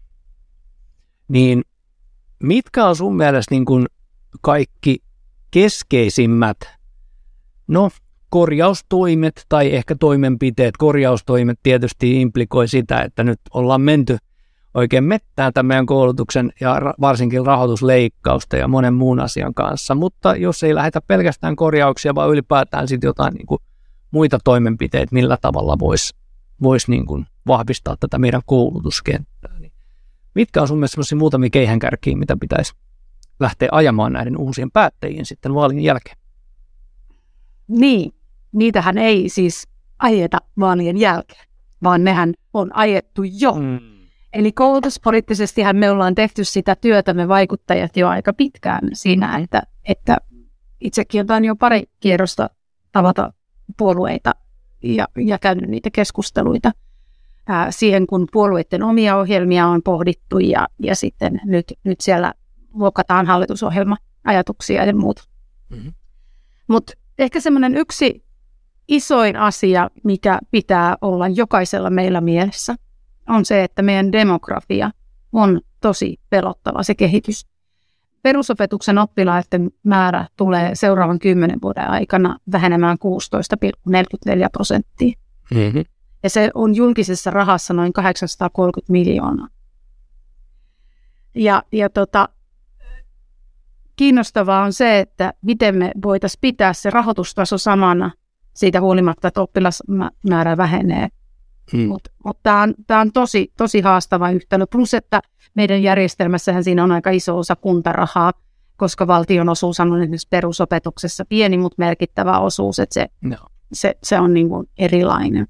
[1.28, 1.62] niin
[2.44, 3.86] mitkä on sun mielestä niin kuin
[4.42, 4.98] kaikki
[5.52, 6.58] keskeisimmät,
[7.68, 7.90] no
[8.30, 14.18] korjaustoimet tai ehkä toimenpiteet, korjaustoimet tietysti implikoi sitä, että nyt ollaan menty
[14.74, 20.64] oikein mettään tämän meidän koulutuksen ja varsinkin rahoitusleikkausta ja monen muun asian kanssa, mutta jos
[20.64, 23.62] ei lähdetä pelkästään korjauksia, vaan ylipäätään sitten jotain niin kuin
[24.12, 26.16] muita toimenpiteitä, millä tavalla voisi
[26.64, 29.60] vois niin kuin vahvistaa tätä meidän koulutuskenttää.
[29.60, 29.72] Niin
[30.36, 32.74] mitkä on sun mielestä muutamia keihänkärkiä, mitä pitäisi
[33.40, 36.18] lähteä ajamaan näiden uusien päättäjien sitten vaalin jälkeen.
[37.68, 38.14] Niin,
[38.52, 39.68] niitähän ei siis
[40.00, 41.46] ajeta vaalien jälkeen,
[41.84, 43.54] vaan nehän on ajettu jo.
[43.54, 43.91] Mm.
[44.34, 50.18] Eli koulutuspoliittisestihan me ollaan tehty sitä työtä, me vaikuttajat jo aika pitkään siinä, että, että
[50.82, 52.50] itsekin otan jo pari kierrosta
[52.92, 53.34] tavata
[53.78, 54.32] puolueita
[54.84, 56.72] ja, ja käynyt niitä keskusteluita
[57.48, 62.34] ää, siihen, kun puolueiden omia ohjelmia on pohdittu ja, ja sitten nyt, nyt siellä
[62.74, 65.24] muokataan hallitusohjelma-ajatuksia ja muuta.
[65.70, 65.94] Mm-hmm.
[66.68, 68.24] Mutta ehkä semmoinen yksi
[68.88, 72.76] isoin asia, mikä pitää olla jokaisella meillä mielessä,
[73.28, 74.92] on se, että meidän demografia
[75.34, 77.46] on tosi pelottava se kehitys.
[78.22, 82.98] Perusopetuksen oppilaiden määrä tulee seuraavan kymmenen vuoden aikana vähenemään
[83.90, 85.14] 16,44 prosenttia.
[85.52, 85.84] Mm-hmm.
[86.24, 89.48] Ja se on julkisessa rahassa noin 830 miljoonaa.
[91.36, 92.30] Ja, ja tota,
[93.96, 98.12] kiinnostavaa on se, että miten me voitaisiin pitää se rahoitustaso samana
[98.54, 101.10] siitä huolimatta, että oppilasmäärä vähenee.
[101.74, 101.88] Hmm.
[101.88, 104.66] Mutta mut tämä on, tää on tosi, tosi haastava yhtälö.
[104.68, 105.22] Plus, että
[105.54, 108.34] meidän järjestelmässähän siinä on aika iso osa kuntarahaa,
[108.78, 113.38] koska valtion osuus on esimerkiksi perusopetuksessa pieni, mutta merkittävä osuus, että se, no.
[113.74, 115.48] se, se on niin kuin erilainen.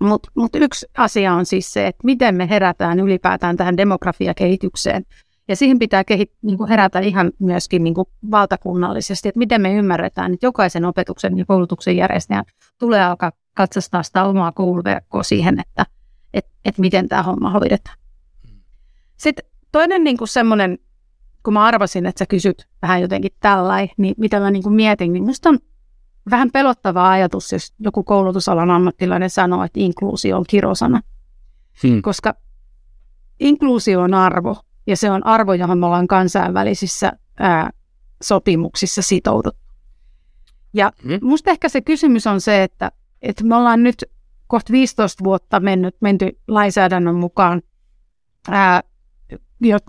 [0.00, 5.04] Mutta mut yksi asia on siis se, että miten me herätään ylipäätään tähän demografiakehitykseen
[5.48, 9.74] ja siihen pitää kehit, niin kuin herätä ihan myöskin niin kuin valtakunnallisesti, että miten me
[9.74, 12.44] ymmärretään, että jokaisen opetuksen ja koulutuksen järjestäjän
[12.78, 15.86] tulee alkaa katsastaa sitä omaa kouluverkkoa siihen, että,
[16.34, 17.98] että, että miten tämä homma hoidetaan.
[19.16, 20.78] Sitten toinen niin kuin semmoinen,
[21.42, 25.12] kun mä arvasin, että sä kysyt vähän jotenkin tällainen, niin mitä mä niin kuin mietin,
[25.12, 25.58] niin minusta on
[26.30, 31.00] vähän pelottava ajatus, jos joku koulutusalan ammattilainen sanoo, että inkluusio on kirosana.
[31.82, 32.02] Hmm.
[32.02, 32.34] Koska
[33.40, 37.70] inkluusio on arvo, ja se on arvo, johon me ollaan kansainvälisissä ää,
[38.22, 39.66] sopimuksissa sitouduttu.
[40.74, 41.18] Ja mm.
[41.22, 42.92] musta ehkä se kysymys on se, että,
[43.28, 44.04] että me ollaan nyt
[44.46, 47.62] kohta 15 vuotta mennyt, menty lainsäädännön mukaan
[48.48, 48.82] ää,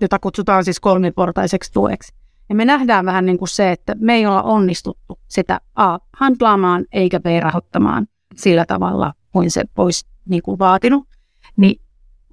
[0.00, 2.14] jota kutsutaan siis kolmiportaiseksi tueksi.
[2.48, 6.84] Ja me nähdään vähän niin kuin se, että me ei olla onnistuttu sitä A, handlaamaan
[6.92, 11.08] eikä B, rahoittamaan sillä tavalla, kuin se olisi niin kuin vaatinut.
[11.56, 11.80] Niin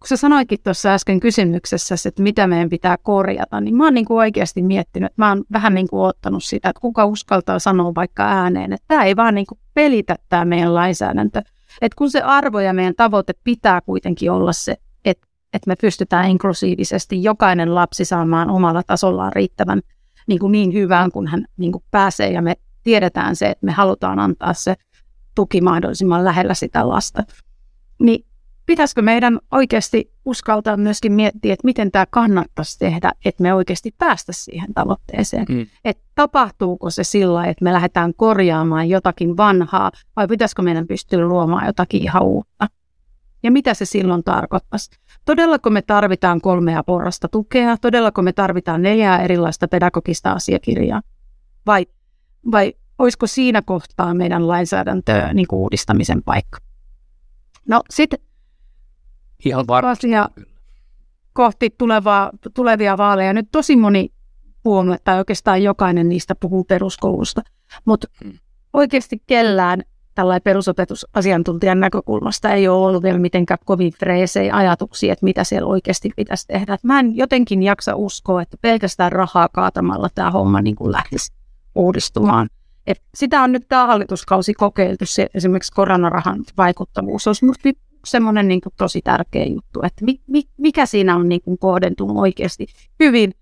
[0.06, 4.06] kun sä sanoitkin tuossa äsken kysymyksessä, että mitä meidän pitää korjata, niin mä oon niin
[4.06, 7.96] kuin oikeasti miettinyt, että mä oon vähän niin kuin ottanut sitä, että kuka uskaltaa sanoa
[7.96, 11.42] vaikka ääneen, että tämä ei vaan niin kuin pelitä tämä meidän lainsäädäntö.
[11.82, 14.76] Että kun se arvo ja meidän tavoite pitää kuitenkin olla se,
[15.06, 19.82] että, että me pystytään inklusiivisesti jokainen lapsi saamaan omalla tasollaan riittävän
[20.28, 23.72] niin, kuin niin hyvään, kun hän niin kuin pääsee ja me tiedetään se, että me
[23.72, 24.76] halutaan antaa se
[25.36, 27.24] tuki mahdollisimman lähellä sitä lasta.
[28.00, 28.26] Niin
[28.66, 34.32] pitäisikö meidän oikeasti uskaltaa myöskin miettiä, että miten tämä kannattaisi tehdä, että me oikeasti päästä
[34.34, 35.46] siihen tavoitteeseen.
[35.50, 35.66] Mm.
[35.86, 41.66] Että tapahtuuko se sillä, että me lähdetään korjaamaan jotakin vanhaa, vai pitäisikö meidän pystyä luomaan
[41.66, 42.68] jotakin ihan uutta?
[43.44, 44.92] Ja mitä se silloin tarkoittaisi?
[45.26, 47.78] Todellako me tarvitaan kolmea porrasta tukea?
[47.78, 51.02] Todellako me tarvitaan neljää erilaista pedagogista asiakirjaa?
[51.66, 51.86] Vai,
[52.52, 56.58] vai olisiko siinä kohtaa meidän lainsäädäntöä niin uudistamisen paikka?
[57.70, 58.20] No sitten
[59.46, 60.08] Ihan varmasti.
[61.34, 63.34] kohti tulevaa, tulevia vaaleja.
[63.34, 64.10] Nyt tosi moni
[64.64, 67.42] puolue, tai oikeastaan jokainen niistä puhuu peruskoulusta,
[67.86, 68.40] mutta hmm.
[68.74, 69.82] oikeasti kellään
[70.16, 76.12] tällainen perusopetusasiantuntijan näkökulmasta ei ole ollut vielä mitenkään kovin freesejä ajatuksia, että mitä siellä oikeasti
[76.16, 76.74] pitäisi tehdä.
[76.74, 81.34] Että mä en jotenkin jaksa uskoa, että pelkästään rahaa kaatamalla tämä homma niin kuin lähtisi
[81.76, 82.50] uudistumaan.
[82.88, 87.46] Et sitä on nyt tämä hallituskausi kokeiltu, se, esimerkiksi koronarahan vaikuttavuus olisi
[88.06, 92.68] semmoinen niin tosi tärkeä juttu, että mi, mi, mikä siinä on niin kuin kohdentunut oikeasti
[93.00, 93.34] hyvin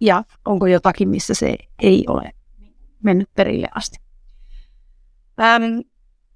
[0.00, 2.30] ja onko jotakin, missä se ei ole
[3.02, 3.98] mennyt perille asti.
[5.40, 5.80] Ähm,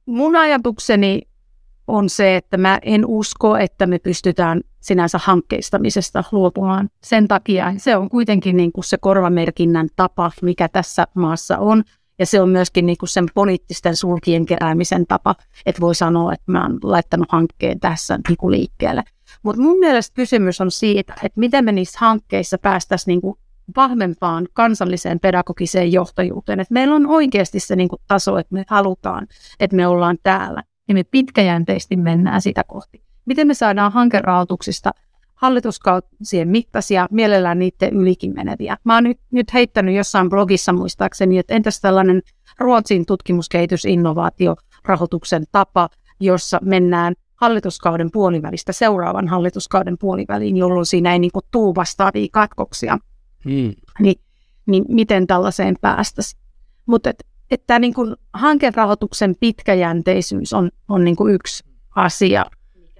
[0.06, 1.22] mun ajatukseni
[1.86, 6.90] on se, että mä en usko, että me pystytään sinänsä hankkeistamisesta luopumaan.
[7.04, 11.84] Sen takia se on kuitenkin niin kuin se korvamerkinnän tapa, mikä tässä maassa on.
[12.20, 15.34] Ja se on myöskin niin kuin sen poliittisten sulkien keräämisen tapa,
[15.66, 19.02] että voi sanoa, että mä oon laittanut hankkeen tässä niin kuin liikkeelle.
[19.42, 23.38] Mutta mun mielestä kysymys on siitä, että miten me niissä hankkeissa päästäisiin niin kuin
[23.76, 26.60] vahvempaan kansalliseen pedagogiseen johtajuuteen.
[26.60, 29.26] Että meillä on oikeasti se niin kuin taso, että me halutaan,
[29.60, 33.02] että me ollaan täällä ja me pitkäjänteisesti mennään sitä kohti.
[33.24, 34.90] Miten me saadaan hankerahoituksista
[35.41, 38.76] hallituskausien mittaisia, mielellään niiden ylikin meneviä.
[38.84, 42.22] Mä oon nyt, nyt heittänyt jossain blogissa muistaakseni, että entäs tällainen
[42.59, 45.88] Ruotsin tutkimuskehitysinnovaatiorahoituksen tapa,
[46.20, 52.99] jossa mennään hallituskauden puolivälistä seuraavan hallituskauden puoliväliin, jolloin siinä ei niin kuin, tuu vastaavia katkoksia.
[53.45, 53.72] Hmm.
[54.01, 54.20] Niin,
[54.66, 56.41] niin miten tällaiseen päästäisiin?
[56.86, 57.95] Mutta että et tämä niin
[58.34, 61.64] hankerahoituksen pitkäjänteisyys on, on niin kuin yksi
[61.97, 62.45] asia,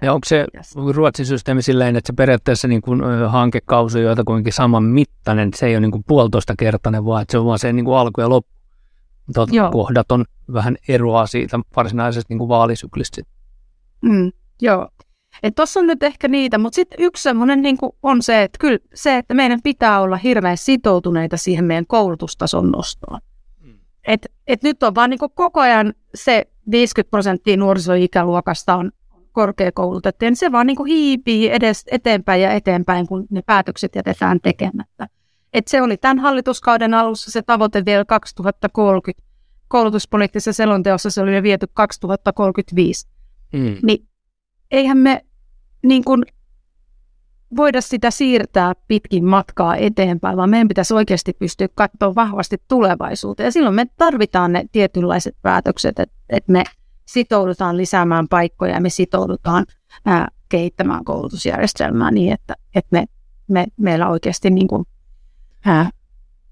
[0.01, 0.45] ja onko se
[0.93, 5.67] Ruotsin systeemi silleen, että se periaatteessa niin kuin hankekausi on jotakuinkin saman mittainen, että se
[5.67, 8.21] ei ole niin kuin puolitoista kertainen, vaan että se on vaan se niin kuin alku
[8.21, 8.51] ja loppu.
[9.33, 13.21] Tuota, kohdat on vähän eroa siitä varsinaisesta niin kuin vaalisyklistä.
[14.01, 14.31] Mm,
[14.61, 14.89] joo.
[15.55, 19.17] Tuossa on nyt ehkä niitä, mutta sitten yksi semmoinen niin on se, että kyllä se,
[19.17, 23.19] että meidän pitää olla hirveän sitoutuneita siihen meidän koulutustason nostoon.
[23.59, 23.73] Mm.
[24.07, 28.91] Et, et nyt on vaan niin koko ajan se 50 prosenttia nuorisoikäluokasta on
[29.31, 34.39] korkeakoulutettuja, niin se vaan niin kuin hiipii edes eteenpäin ja eteenpäin, kun ne päätökset jätetään
[34.43, 35.07] tekemättä.
[35.53, 39.31] Et se oli tämän hallituskauden alussa se tavoite vielä 2030.
[39.67, 43.07] Koulutuspoliittisessa selonteossa se oli jo viety 2035.
[43.53, 43.77] Mm.
[43.83, 44.07] Niin
[44.71, 45.25] eihän me
[45.83, 46.23] niin kuin
[47.55, 53.47] voida sitä siirtää pitkin matkaa eteenpäin, vaan meidän pitäisi oikeasti pystyä katsoa vahvasti tulevaisuuteen.
[53.47, 56.63] Ja silloin me tarvitaan ne tietynlaiset päätökset, että, että me
[57.13, 59.65] sitoudutaan lisäämään paikkoja ja me sitoudutaan
[60.05, 63.05] ää, kehittämään koulutusjärjestelmää niin, että, että me,
[63.47, 64.85] me, meillä oikeasti niin kuin,
[65.65, 65.89] ää,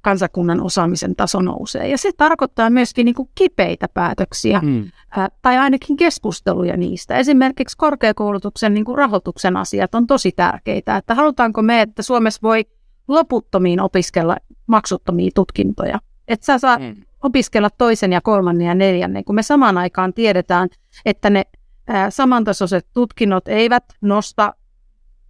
[0.02, 1.88] kansakunnan osaamisen taso nousee.
[1.88, 4.92] Ja se tarkoittaa myöskin niin kuin kipeitä päätöksiä mm.
[5.12, 7.18] ää, tai ainakin keskusteluja niistä.
[7.18, 10.98] Esimerkiksi korkeakoulutuksen niin kuin rahoituksen asiat on tosi tärkeitä.
[10.98, 12.66] Että halutaanko me, että Suomessa voi
[13.08, 14.38] loputtomiin opiskella
[14.68, 16.00] maksuttomia tutkintoja.
[16.28, 20.70] Että sä saa mm opiskella toisen ja kolmannen ja neljännen, kun me samaan aikaan tiedetään,
[21.06, 21.44] että ne
[21.88, 24.54] ää, samantasoiset tutkinnot eivät nosta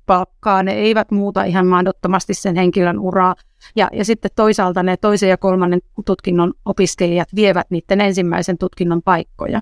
[0.05, 3.35] palkkaa, ne eivät muuta ihan mahdottomasti sen henkilön uraa.
[3.75, 9.61] Ja, ja sitten toisaalta ne toisen ja kolmannen tutkinnon opiskelijat vievät niiden ensimmäisen tutkinnon paikkoja.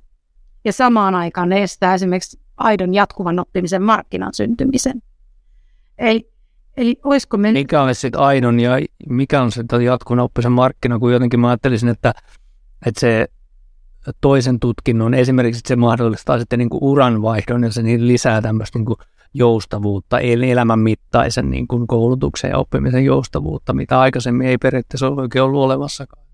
[0.65, 5.01] Ja samaan aikaan ne estää esimerkiksi aidon jatkuvan oppimisen markkinan syntymisen.
[5.97, 6.31] Eli
[6.77, 7.51] Eli olisiko me...
[7.51, 8.71] Mikä on sitten aidon ja
[9.09, 12.13] mikä on se jatkuvan oppisen markkina, kun jotenkin mä ajattelisin, että,
[12.85, 13.27] että se
[14.21, 18.85] toisen tutkinnon, esimerkiksi se mahdollistaa sitten niin kuin uranvaihdon ja se niin lisää tämmöistä niin
[18.85, 18.97] kuin
[19.33, 25.43] joustavuutta, eli elämän mittaisen niin kuin koulutuksen ja oppimisen joustavuutta, mitä aikaisemmin ei periaatteessa oikein
[25.43, 26.26] ollut olemassakaan.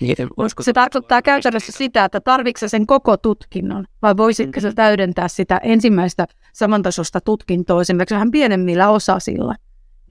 [0.00, 0.16] Niin,
[0.60, 6.26] se tarkoittaa käytännössä sitä, että tarvitsetko sen koko tutkinnon vai voisitko se täydentää sitä ensimmäistä
[6.52, 9.54] samantasosta tutkintoa esimerkiksi vähän pienemmillä osasilla.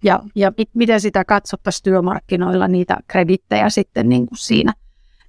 [0.03, 4.73] Ja, ja miten sitä katsottaisiin työmarkkinoilla, niitä kredittejä sitten niin kuin siinä.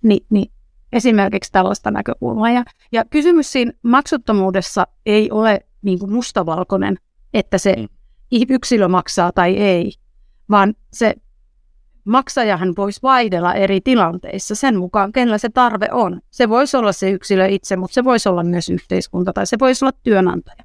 [0.03, 0.51] Ni, niin
[0.93, 2.51] esimerkiksi tällaista näkökulmaa.
[2.51, 6.97] Ja, ja kysymys siinä maksuttomuudessa ei ole niin kuin mustavalkoinen,
[7.35, 7.89] että se mm.
[8.49, 9.93] yksilö maksaa tai ei,
[10.51, 11.15] vaan se
[12.09, 16.21] maksajahan voisi vaihdella eri tilanteissa sen mukaan, kenellä se tarve on.
[16.31, 19.85] Se voisi olla se yksilö itse, mutta se voisi olla myös yhteiskunta tai se voisi
[19.85, 20.65] olla työnantaja.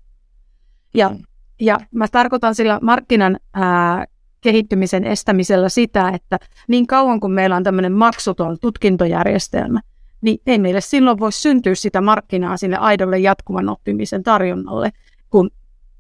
[0.94, 1.20] Ja, mm.
[1.60, 4.06] ja mä tarkoitan sillä markkinan ää,
[4.42, 9.82] kehittymisen estämisellä sitä, että niin kauan kuin meillä on tämmöinen maksuton tutkintojärjestelmä,
[10.22, 14.92] niin ei meille silloin voi syntyä sitä markkinaa sille aidolle jatkuvan oppimisen tarjonnalle,
[15.30, 15.50] kun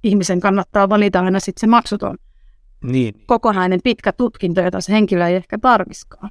[0.04, 2.18] ihmisen kannattaa valita aina sitten se maksuton
[2.84, 3.13] niin.
[3.25, 6.29] kokonainen pitkä tutkinto, jota se henkilö ei ehkä tarviskaan.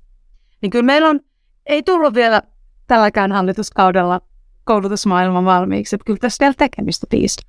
[0.63, 1.21] Niin kyllä meillä on,
[1.67, 2.43] ei tullut vielä
[2.87, 4.21] tälläkään hallituskaudella
[4.65, 7.43] koulutusmaailman valmiiksi, että kyllä tässä vielä tekemistä piistä.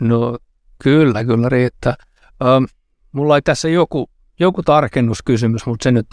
[0.00, 0.38] No
[0.82, 1.94] kyllä, kyllä riittää.
[2.56, 2.66] Um,
[3.12, 6.06] mulla oli tässä joku, joku tarkennuskysymys, mutta se nyt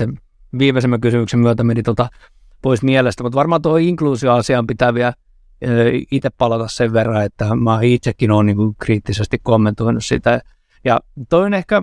[0.57, 2.09] viimeisemmän kysymyksen myötä meni tota
[2.61, 5.13] pois mielestä, mutta varmaan tuo inkluusio-asiaan pitää vielä
[6.11, 10.41] itse palata sen verran, että mä itsekin olen niin kriittisesti kommentoinut sitä.
[10.85, 11.81] Ja toi on ehkä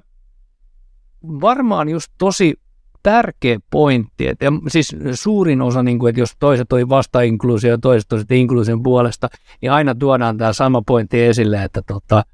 [1.23, 2.55] varmaan just tosi
[3.03, 7.71] tärkeä pointti, että ja siis suurin osa, niin kuin, että jos toiset oli vasta inkluusio
[7.71, 9.29] ja toiset oli inkluusion puolesta,
[9.63, 12.25] niin aina tuodaan tämä sama pointti esille, että, tota,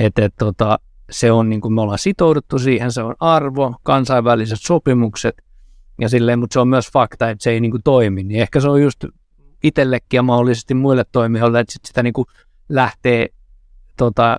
[0.00, 0.78] että, että tota,
[1.10, 5.42] se on niin kuin me ollaan sitouduttu siihen, se on arvo, kansainväliset sopimukset,
[6.00, 8.60] ja silleen, mutta se on myös fakta, että se ei niin kuin toimi, niin ehkä
[8.60, 9.04] se on just
[9.62, 12.26] itsellekin ja mahdollisesti muille toimijoille, että sit sitä niin kuin
[12.68, 13.28] lähtee
[13.96, 14.36] tota,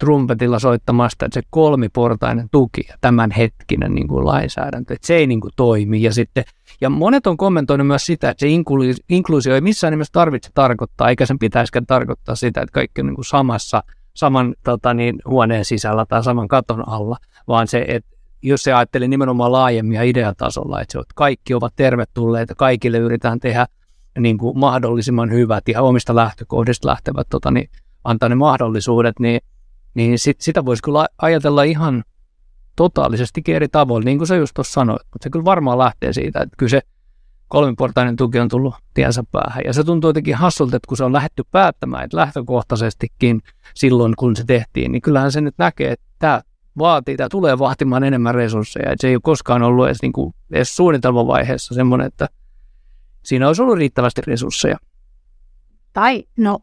[0.00, 5.40] trumpetilla soittamasta, että se kolmiportainen tuki ja tämänhetkinen niin kuin lainsäädäntö, että se ei niin
[5.40, 6.02] kuin toimi.
[6.02, 6.44] Ja, sitten,
[6.80, 8.48] ja monet on kommentoinut myös sitä, että se
[9.08, 13.14] inkluusio ei missään nimessä tarvitse tarkoittaa, eikä sen pitäisikään tarkoittaa sitä, että kaikki on niin
[13.14, 13.82] kuin samassa,
[14.14, 17.16] saman tota niin, huoneen sisällä tai saman katon alla,
[17.48, 18.10] vaan se, että
[18.42, 23.40] jos se ajattelee nimenomaan laajemmin ja ideatasolla, että, se, että kaikki ovat tervetulleita, kaikille yritetään
[23.40, 23.66] tehdä
[24.18, 27.70] niin kuin mahdollisimman hyvät ja omista lähtökohdista lähtevät tota, niin,
[28.04, 29.40] antaa ne mahdollisuudet, niin
[29.94, 32.04] niin sit, sitä voisi kyllä ajatella ihan
[32.76, 36.40] totaalisesti eri tavoin, niin kuin sä just tuossa sanoit, mutta se kyllä varmaan lähtee siitä,
[36.40, 36.80] että kyllä se
[37.48, 39.62] kolmiportainen tuki on tullut tiensä päähän.
[39.64, 43.40] Ja se tuntuu jotenkin hassulta, että kun se on lähdetty päättämään, että lähtökohtaisestikin
[43.74, 46.40] silloin, kun se tehtiin, niin kyllähän se nyt näkee, että tämä
[46.78, 48.92] vaatii, tämä tulee vaatimaan enemmän resursseja.
[48.92, 52.28] Että se ei ole koskaan ollut edes, niin kuin, edes suunnitelmavaiheessa semmoinen, että
[53.24, 54.76] siinä olisi ollut riittävästi resursseja.
[55.92, 56.58] Tai no,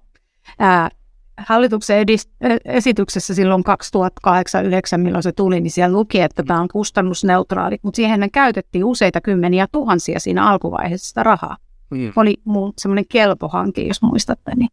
[0.60, 0.90] ää,
[1.38, 3.64] hallituksen edist- esityksessä silloin
[4.98, 9.22] 2008-2009, milloin se tuli, niin siellä luki, että tämä on kustannusneutraali, mutta siihen käytettiin useita
[9.22, 11.58] kymmeniä tuhansia siinä alkuvaiheessa sitä rahaa.
[11.90, 12.12] Mm.
[12.16, 12.36] Oli
[12.78, 14.70] semmoinen kelpohanke, jos muistatte, niin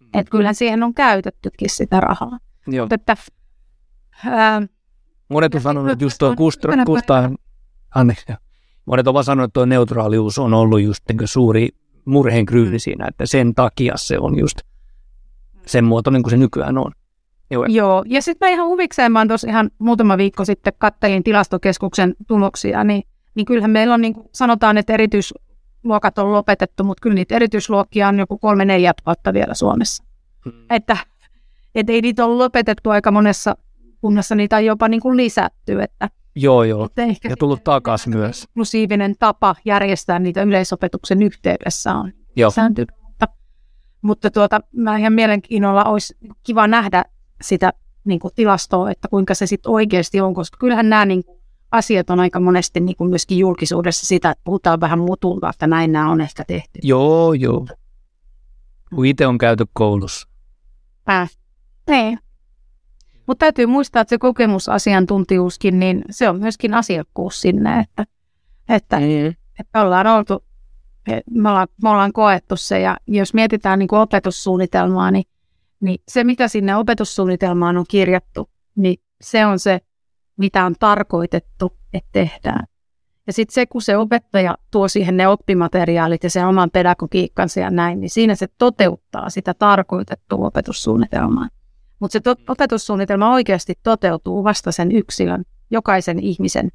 [0.00, 0.06] mm.
[0.14, 2.38] että kyllähän siihen on käytettykin sitä rahaa.
[2.66, 2.84] Joo.
[2.84, 3.16] Mutta että,
[4.26, 4.62] ää,
[5.28, 7.36] Monet on sanonut, että just tuo kustaan, kustaan
[7.94, 8.32] anteeksi,
[8.86, 11.68] monet ovat sanonut, että tuo neutraalius on ollut just niin suuri
[12.04, 12.78] murheenkryyni mm.
[12.78, 14.58] siinä, että sen takia se on just–
[15.66, 16.92] sen muotoinen kuin se nykyään on.
[17.50, 18.04] Joo, Joo.
[18.06, 23.02] ja sitten mä ihan huvikseen, mä tuossa ihan muutama viikko sitten kattelin tilastokeskuksen tuloksia, niin,
[23.34, 28.08] niin kyllähän meillä on, niin kuin sanotaan, että erityisluokat on lopetettu, mutta kyllä niitä erityisluokkia
[28.08, 30.04] on joku kolme neljä tuhatta vielä Suomessa.
[30.44, 30.52] Hmm.
[30.70, 30.96] Että,
[31.74, 33.56] että ei niitä ole lopetettu aika monessa
[34.00, 35.82] kunnassa, niitä on jopa niin kuin lisätty.
[35.82, 38.42] Että, joo, joo, että ehkä ja tullut takaisin myös.
[38.42, 42.50] Inklusiivinen tapa järjestää niitä yleisopetuksen yhteydessä on joo.
[42.50, 43.03] sääntynyt.
[44.04, 47.04] Mutta tuota, mä ihan mielenkiinnolla olisi kiva nähdä
[47.40, 47.72] sitä
[48.04, 51.38] niin kuin tilastoa, että kuinka se sitten oikeasti on, koska kyllähän nämä niin kuin,
[51.70, 55.92] asiat on aika monesti niin kuin myöskin julkisuudessa sitä, että puhutaan vähän mutulta, että näin
[55.92, 56.80] nämä on ehkä tehty.
[56.82, 57.66] Joo, joo.
[58.94, 60.28] Kun itse on käyty koulussa.
[61.10, 61.30] Äh.
[61.90, 62.18] Niin.
[63.26, 68.04] Mutta täytyy muistaa, että se kokemusasiantuntijuuskin, niin se on myöskin asiakkuus sinne, että,
[68.68, 69.34] että, mm.
[69.60, 70.44] että ollaan oltu
[71.30, 72.80] me ollaan, me ollaan koettu se.
[72.80, 75.24] Ja jos mietitään niin kuin opetussuunnitelmaa, niin,
[75.80, 79.80] niin se, mitä sinne opetussuunnitelmaan on kirjattu, niin se on se,
[80.36, 82.66] mitä on tarkoitettu, että tehdään.
[83.26, 87.70] Ja sitten se, kun se opettaja tuo siihen ne oppimateriaalit ja sen oman pedagogiikkansa ja
[87.70, 91.48] näin, niin siinä se toteuttaa sitä tarkoitettua opetussuunnitelmaa.
[92.00, 96.68] Mutta se to- opetussuunnitelma oikeasti toteutuu vasta sen yksilön, jokaisen ihmisen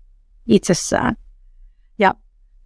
[0.47, 1.15] itsessään.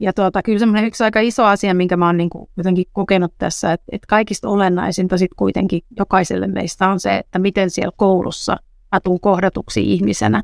[0.04, 3.34] Ja tuota, kyllä semmoinen yksi aika iso asia, minkä mä oon niin kuin jotenkin kokenut
[3.38, 8.58] tässä, että, että kaikista olennaisinta sitten kuitenkin jokaiselle meistä on se, että miten siellä koulussa
[8.92, 10.44] mä tuun kohdatuksi ihmisenä.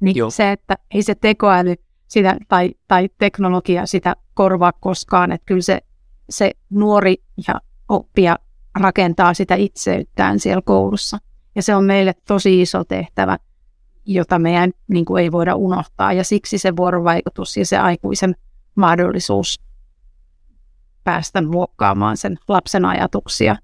[0.00, 0.30] Niin Joo.
[0.30, 1.74] se, että ei se tekoäly
[2.08, 5.80] sitä, tai, tai teknologia sitä korvaa koskaan, että kyllä se,
[6.30, 7.16] se nuori
[7.48, 7.54] ja
[7.88, 8.38] oppija
[8.80, 11.18] rakentaa sitä itseyttään siellä koulussa.
[11.54, 13.38] Ja se on meille tosi iso tehtävä,
[14.06, 16.12] jota meidän niin kuin ei voida unohtaa.
[16.12, 18.34] Ja siksi se vuorovaikutus ja se aikuisen
[18.76, 19.60] mahdollisuus
[21.04, 23.56] päästä muokkaamaan sen lapsen ajatuksia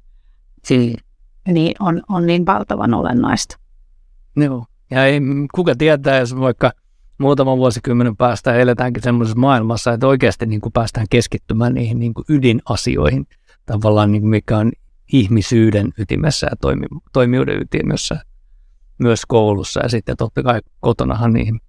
[0.70, 1.74] niin.
[1.80, 3.58] on, on niin valtavan olennaista.
[4.36, 5.20] Joo, ja ei,
[5.54, 6.72] kuka tietää, jos vaikka
[7.18, 12.24] muutaman vuosikymmenen päästä eletäänkin semmoisessa maailmassa, että oikeasti niin kuin päästään keskittymään niihin niin kuin
[12.28, 13.26] ydinasioihin,
[13.66, 14.72] tavallaan niin kuin mikä on
[15.12, 18.22] ihmisyyden ytimessä ja toimi, toimijuuden ytimessä,
[18.98, 19.80] myös koulussa.
[19.82, 21.60] Ja sitten totta kai kotonahan niihin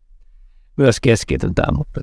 [0.78, 2.02] myös keskitytään, mutta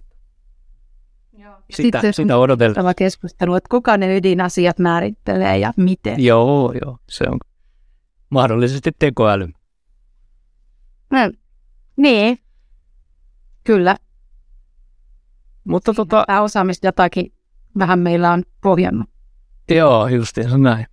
[1.76, 2.94] sitä, Sitten sitä odotellaan.
[2.96, 6.24] keskustelu, että kuka ne ydinasiat määrittelee ja miten.
[6.24, 7.38] Joo, joo, se on
[8.30, 9.48] mahdollisesti tekoäly.
[11.10, 11.18] No,
[11.96, 12.38] niin,
[13.64, 13.96] kyllä.
[15.64, 16.24] Mutta tota...
[16.26, 17.32] Tämä osaamista jotakin
[17.78, 19.08] vähän meillä on pohjannut.
[19.70, 20.86] Joo, justiinsa näin.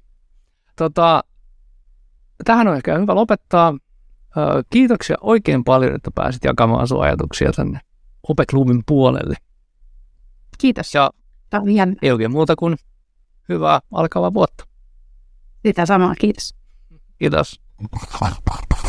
[0.76, 1.24] Tota,
[2.46, 3.78] tähän on ehkä hyvä lopettaa.
[4.70, 7.80] Kiitoksia oikein paljon, että pääsit jakamaan sun ajatuksia tänne
[8.30, 9.36] Opeklubin puolelle.
[10.58, 10.94] Kiitos.
[10.94, 11.12] Ja
[11.50, 12.78] Tämä on ei oikein muuta kuin
[13.50, 14.68] hyvää alkavaa vuotta.
[15.66, 16.56] Sitä samaa, kiitos.
[17.20, 17.62] Kiitos.